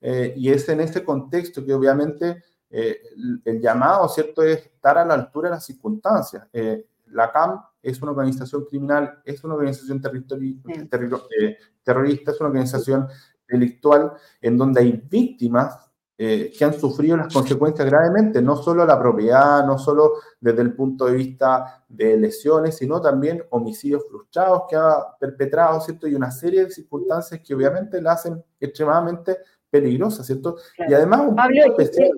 y 0.00 0.50
es 0.50 0.68
en 0.68 0.80
ese 0.80 1.02
contexto 1.02 1.64
que 1.64 1.72
obviamente 1.72 2.42
el, 2.74 3.42
el, 3.44 3.60
llamado, 3.60 4.08
¿cierto?, 4.08 4.42
es 4.42 4.66
estar 4.66 4.98
a 4.98 5.04
la 5.04 5.14
altura 5.14 5.48
de 5.48 5.56
las 5.56 5.64
circunstancias. 5.64 6.48
la 7.06 7.30
CAM 7.30 7.62
es 7.82 8.00
una 8.02 8.12
organización 8.12 8.64
criminal, 8.64 9.20
es 9.24 9.44
una 9.44 9.54
organización 9.54 10.00
terrorista, 10.00 12.32
es 12.32 12.40
una 12.40 12.48
organización 12.48 13.06
delictual 13.46 14.12
en 14.40 14.56
donde 14.56 14.80
hay 14.80 15.04
víctimas 15.08 15.78
eh, 16.16 16.52
que 16.56 16.64
han 16.64 16.74
sufrido 16.74 17.16
las 17.16 17.34
consecuencias 17.34 17.88
gravemente, 17.88 18.40
no 18.40 18.54
solo 18.54 18.86
la 18.86 18.98
propiedad, 18.98 19.66
no 19.66 19.78
solo 19.78 20.12
desde 20.40 20.62
el 20.62 20.72
punto 20.72 21.06
de 21.06 21.16
vista 21.16 21.84
de 21.88 22.16
lesiones, 22.16 22.76
sino 22.76 23.00
también 23.00 23.42
homicidios 23.50 24.04
frustrados 24.08 24.62
que 24.68 24.76
ha 24.76 25.16
perpetrado, 25.18 25.80
¿cierto? 25.80 26.06
Y 26.06 26.14
una 26.14 26.30
serie 26.30 26.64
de 26.64 26.70
circunstancias 26.70 27.40
que 27.44 27.52
obviamente 27.52 28.00
la 28.00 28.12
hacen 28.12 28.42
extremadamente 28.60 29.38
peligrosa, 29.68 30.22
¿cierto? 30.22 30.56
Y 30.88 30.94
además 30.94 31.22
un 31.26 31.34
Pablo, 31.34 31.64
especial. 31.64 32.12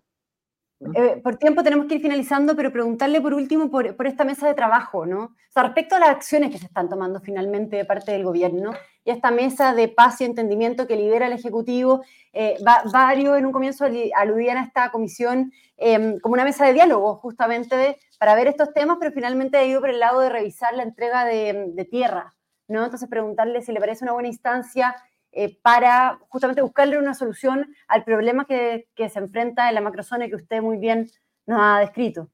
Eh, 0.79 1.21
por 1.23 1.37
tiempo 1.37 1.63
tenemos 1.63 1.87
que 1.87 1.95
ir 1.95 2.03
finalizando, 2.03 2.55
pero 2.55 2.71
preguntarle 2.71 3.23
por 3.23 3.33
último 3.33 3.71
por, 3.71 3.97
esta 4.07 4.25
mesa 4.25 4.47
de 4.47 4.55
trabajo, 4.55 5.07
¿no? 5.07 5.35
Respecto 5.55 5.95
a 5.95 5.99
las 5.99 6.11
acciones 6.11 6.51
que 6.51 6.59
se 6.59 6.67
están 6.67 6.91
tomando 6.91 7.19
finalmente 7.21 7.77
de 7.77 7.87
parte 7.87 8.13
del 8.13 8.25
gobierno 8.25 8.73
y 9.03 9.11
esta 9.11 9.31
mesa 9.31 9.75
de 9.75 9.89
paz 9.89 10.21
y 10.21 10.25
entendimiento 10.25 10.87
que 10.87 10.97
lidera 10.97 11.29
el 11.29 11.33
Ejecutivo, 11.33 12.05
eh, 12.35 12.59
varios 12.93 13.39
en 13.39 13.47
un 13.47 13.53
comienzo 13.53 13.87
aludían 14.15 14.59
a 14.59 14.65
esta 14.65 14.91
comisión 14.91 15.51
eh, 15.79 16.19
como 16.21 16.35
una 16.35 16.45
mesa 16.45 16.67
de 16.67 16.75
diálogo 16.75 17.17
justamente 17.17 17.99
para 18.19 18.35
ver 18.35 18.49
estos 18.49 18.75
temas, 18.75 18.99
pero 19.01 19.13
finalmente 19.13 19.57
ha 19.57 19.65
ido 19.65 19.81
por 19.81 19.89
el 19.89 19.99
lado 19.99 20.21
de 20.21 20.29
revisar 20.29 20.75
la 20.75 20.83
entrega 20.83 21.25
de, 21.25 21.71
de 21.73 21.85
tierra, 21.87 22.35
¿no? 22.69 22.85
Entonces 22.85 23.09
preguntarle 23.09 23.63
si 23.63 23.73
le 23.73 23.81
parece 23.81 24.05
una 24.05 24.13
buena 24.13 24.29
instancia 24.29 24.95
eh, 25.39 25.59
para 25.61 26.19
justamente 26.31 26.63
buscarle 26.63 26.99
una 26.99 27.13
solución 27.13 27.67
al 27.89 28.05
problema 28.05 28.47
que, 28.47 28.89
se 28.97 29.19
enfrenta 29.19 29.69
en 29.69 29.75
la 29.75 29.83
macrozona 29.83 30.29
que 30.29 30.35
usted 30.35 30.63
muy 30.63 30.79
bien 30.79 31.11
nos 31.45 31.59
ha 31.61 31.81
descrito. 31.81 32.31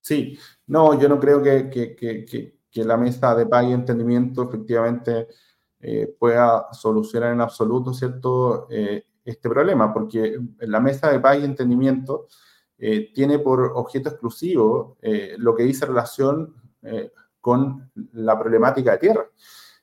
Sí, 0.00 0.38
no, 0.66 0.98
yo 0.98 1.10
no 1.10 1.20
creo 1.20 1.42
que, 1.42 1.68
que, 1.68 1.94
que 1.94 2.84
la 2.84 2.96
mesa 2.96 3.34
de 3.34 3.44
paz 3.44 3.66
y 3.66 3.72
entendimiento 3.72 4.44
efectivamente 4.44 5.28
eh, 5.78 6.16
pueda 6.18 6.72
solucionar 6.72 7.34
en 7.34 7.42
absoluto, 7.42 7.92
¿cierto?, 7.92 8.66
eh, 8.70 9.04
este 9.26 9.50
problema, 9.50 9.92
porque 9.92 10.40
la 10.60 10.80
mesa 10.80 11.12
de 11.12 11.20
paz 11.20 11.38
y 11.38 11.44
entendimiento 11.44 12.28
tiene 12.78 13.40
por 13.40 13.72
objeto 13.74 14.08
exclusivo 14.08 14.96
lo 15.36 15.54
que 15.54 15.64
dice 15.64 15.84
relación 15.84 16.54
con 17.42 17.90
la 18.12 18.38
problemática 18.38 18.92
de 18.92 18.98
tierra. 18.98 19.26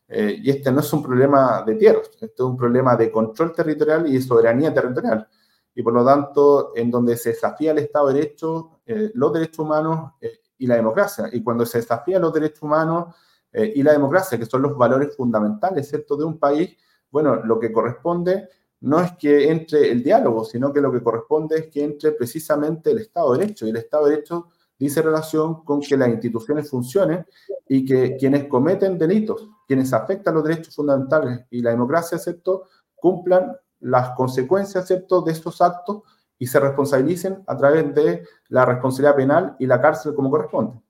Eh, 0.08 0.40
y 0.44 0.50
este 0.52 0.72
no 0.72 0.82
es 0.82 0.94
un 0.94 1.02
problema 1.02 1.64
de 1.66 1.76
tierras, 1.76 2.10
este 2.14 2.26
es 2.26 2.40
un 2.40 2.56
problema 2.56 2.96
de 2.96 3.12
control 3.12 3.54
territorial 3.54 4.08
y 4.08 4.14
de 4.14 4.22
soberanía 4.22 4.74
territorial. 4.74 5.28
Y 5.74 5.82
por 5.82 5.94
lo 5.94 6.06
tanto, 6.06 6.74
en 6.76 6.92
donde 6.92 7.18
se 7.18 7.30
desafía 7.30 7.72
el 7.72 7.80
Estado 7.80 8.08
de 8.08 8.14
Derecho, 8.14 8.80
eh, 8.86 9.12
los 9.14 9.34
derechos 9.34 9.60
humanos 9.60 10.14
eh, 10.22 10.40
y 10.58 10.68
la 10.68 10.76
democracia. 10.76 11.30
Y 11.32 11.44
cuando 11.44 11.66
se 11.66 11.80
desafía 11.80 12.20
los 12.20 12.34
derechos 12.34 12.62
humanos 12.62 13.16
y 13.58 13.84
la 13.84 13.94
democracia, 13.94 14.38
que 14.38 14.46
son 14.46 14.64
los 14.64 14.78
valores 14.78 15.16
fundamentales, 15.16 15.88
¿cierto?, 15.88 16.18
de 16.18 16.26
un 16.26 16.38
país, 16.38 16.76
bueno, 17.10 17.38
lo 17.38 17.58
que 17.58 17.72
corresponde 17.72 18.50
no 18.82 19.00
es 19.00 19.14
que 19.14 19.50
entre 19.50 19.90
el 19.92 20.04
diálogo, 20.04 20.44
sino 20.44 20.74
que 20.74 20.82
lo 20.82 20.92
que 20.92 21.02
corresponde 21.02 21.58
es 21.58 21.68
que 21.68 21.84
entre 21.86 22.12
precisamente 22.12 22.92
el 22.92 23.00
Estado 23.00 23.32
de 23.32 23.40
Derecho. 23.40 23.66
Y 23.66 23.70
el 23.70 23.78
Estado 23.78 24.06
de 24.06 24.12
Derecho 24.12 24.50
dice 24.78 25.02
relación 25.02 25.64
con 25.64 25.82
que 25.82 25.98
las 25.98 26.10
instituciones 26.10 26.70
funcionen 26.70 27.26
y 27.68 27.86
que 27.86 28.18
quienes 28.18 28.46
cometen 28.46 28.98
delitos, 28.98 29.50
quienes 29.68 29.94
afectan 29.94 30.36
los 30.36 30.44
derechos 30.44 30.76
fundamentales 30.76 31.46
y 31.50 31.62
la 31.62 31.72
democracia, 31.72 32.18
¿cierto?, 32.18 32.64
cumplan 32.96 33.56
las 33.80 34.12
consecuencias, 34.12 34.88
¿cierto?, 34.88 35.22
de 35.22 35.32
estos 35.32 35.62
actos 35.62 36.04
y 36.38 36.48
se 36.48 36.60
responsabilicen 36.60 37.44
a 37.48 37.56
través 37.58 37.94
de 37.96 38.24
la 38.50 38.66
responsabilidad 38.66 39.16
penal 39.16 39.56
y 39.60 39.66
la 39.66 39.82
cárcel 39.82 40.14
como 40.14 40.30
corresponde. 40.30 40.82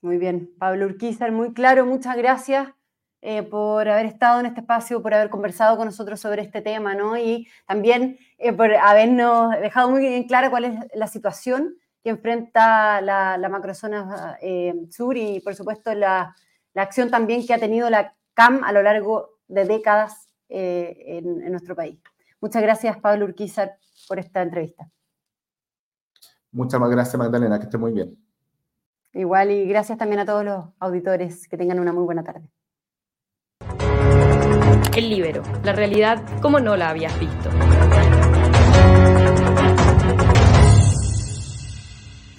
Muy 0.00 0.18
bien, 0.18 0.52
Pablo 0.58 0.86
Urquizar, 0.86 1.30
muy 1.30 1.52
claro, 1.52 1.86
muchas 1.86 2.16
gracias 2.16 2.68
eh, 3.20 3.44
por 3.44 3.88
haber 3.88 4.06
estado 4.06 4.40
en 4.40 4.46
este 4.46 4.60
espacio, 4.60 5.00
por 5.00 5.14
haber 5.14 5.30
conversado 5.30 5.76
con 5.76 5.86
nosotros 5.86 6.18
sobre 6.18 6.42
este 6.42 6.60
tema, 6.60 6.94
¿no? 6.94 7.16
Y 7.16 7.46
también 7.68 8.18
eh, 8.38 8.52
por 8.52 8.74
habernos 8.74 9.52
dejado 9.60 9.90
muy 9.90 10.00
bien 10.00 10.24
clara 10.24 10.50
cuál 10.50 10.64
es 10.64 10.74
la 10.94 11.06
situación 11.06 11.76
que 12.02 12.10
enfrenta 12.10 13.00
la, 13.00 13.48
macrozona 13.48 14.36
eh, 14.40 14.74
sur 14.90 15.16
y, 15.16 15.40
por 15.40 15.54
supuesto, 15.54 15.94
la, 15.94 16.34
acción 16.74 17.10
también 17.10 17.46
que 17.46 17.54
ha 17.54 17.58
tenido 17.58 17.90
la 17.90 18.14
CAM 18.34 18.64
a 18.64 18.72
lo 18.72 18.82
largo 18.82 19.38
de 19.46 19.64
décadas 19.66 20.28
eh, 20.48 21.18
en, 21.18 21.50
nuestro 21.50 21.76
país. 21.76 22.00
Muchas 22.40 22.62
gracias, 22.62 22.96
Pablo 22.98 23.26
Urquizar, 23.26 23.76
por 24.08 24.18
esta 24.18 24.42
entrevista. 24.42 24.88
Muchas 26.50 26.80
más 26.80 26.90
gracias, 26.90 27.16
Magdalena, 27.16 27.58
que 27.58 27.64
esté 27.64 27.78
muy 27.78 27.92
bien. 27.92 28.16
Igual 29.12 29.50
y 29.50 29.66
gracias 29.66 29.98
también 29.98 30.20
a 30.20 30.26
todos 30.26 30.44
los 30.44 30.64
auditores, 30.78 31.46
que 31.46 31.56
tengan 31.56 31.78
una 31.78 31.92
muy 31.92 32.04
buena 32.04 32.24
tarde. 32.24 32.48
El 34.96 35.08
libero, 35.08 35.42
la 35.62 35.72
realidad 35.72 36.22
como 36.40 36.58
no 36.58 36.76
la 36.76 36.90
habías 36.90 37.18
visto. 37.18 37.50